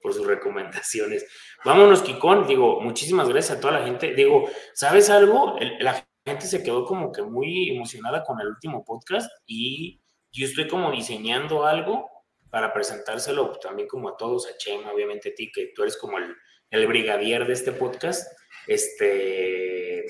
[0.00, 1.26] por sus recomendaciones.
[1.66, 2.46] Vámonos, Kikón.
[2.46, 4.14] Digo, muchísimas gracias a toda la gente.
[4.14, 5.58] Digo, ¿sabes algo?
[5.80, 10.00] la gente se quedó como que muy emocionada con el último podcast y
[10.32, 12.10] yo estoy como diseñando algo
[12.50, 16.18] para presentárselo también como a todos, a Chema, obviamente a ti, que tú eres como
[16.18, 16.34] el,
[16.70, 18.30] el brigadier de este podcast,
[18.66, 20.06] este,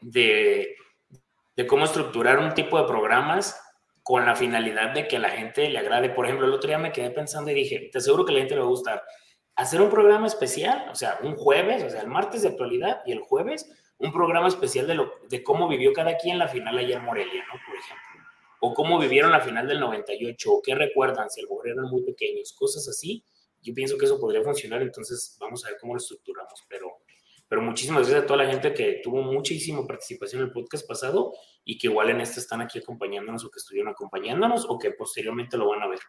[0.00, 0.76] de,
[1.56, 3.60] de cómo estructurar un tipo de programas
[4.02, 6.10] con la finalidad de que a la gente le agrade.
[6.10, 8.40] Por ejemplo, el otro día me quedé pensando y dije, te aseguro que a la
[8.40, 9.02] gente le va a gustar
[9.56, 13.12] hacer un programa especial, o sea, un jueves, o sea, el martes de actualidad y
[13.12, 13.68] el jueves
[13.98, 17.60] un programa especial de, lo, de cómo vivió cada quien la final en Morelia, ¿no?
[17.66, 18.06] Por ejemplo.
[18.60, 22.88] O cómo vivieron la final del 98, o qué recuerdan, si eran muy pequeños, cosas
[22.88, 23.24] así.
[23.62, 26.64] Yo pienso que eso podría funcionar, entonces vamos a ver cómo lo estructuramos.
[26.68, 26.98] Pero,
[27.48, 31.32] pero muchísimas gracias a toda la gente que tuvo muchísima participación en el podcast pasado
[31.64, 35.56] y que igual en este están aquí acompañándonos o que estuvieron acompañándonos o que posteriormente
[35.56, 36.00] lo van a ver.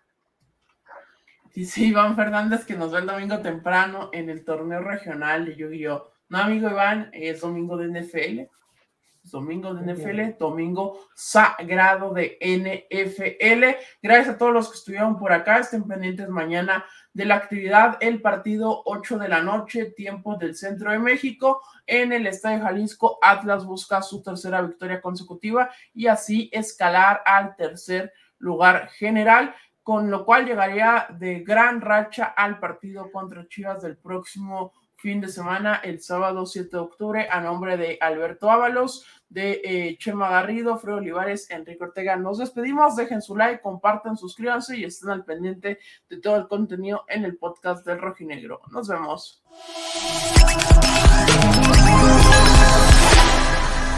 [1.54, 6.17] Dice Iván Fernández que nos ve el domingo temprano en el torneo regional de Yu-Gi-Oh!
[6.30, 8.42] No, amigo Iván, es domingo de NFL.
[9.24, 13.78] domingo de NFL, domingo sagrado de NFL.
[14.02, 18.22] Gracias a todos los que estuvieron por acá, estén pendientes mañana de la actividad, el
[18.22, 23.66] partido 8 de la noche, tiempo del centro de México, en el Estadio Jalisco, Atlas
[23.66, 30.46] busca su tercera victoria consecutiva y así escalar al tercer lugar general con lo cual
[30.46, 36.46] llegaría de gran racha al partido contra Chivas del próximo fin de semana, el sábado
[36.46, 41.84] 7 de octubre, a nombre de Alberto Ábalos, de eh, Chema Garrido, Fredo Olivares, Enrique
[41.84, 42.16] Ortega.
[42.16, 45.80] Nos despedimos, dejen su like, compartan, suscríbanse y estén al pendiente
[46.10, 48.62] de todo el contenido en el podcast del Rojinegro.
[48.72, 49.44] Nos vemos.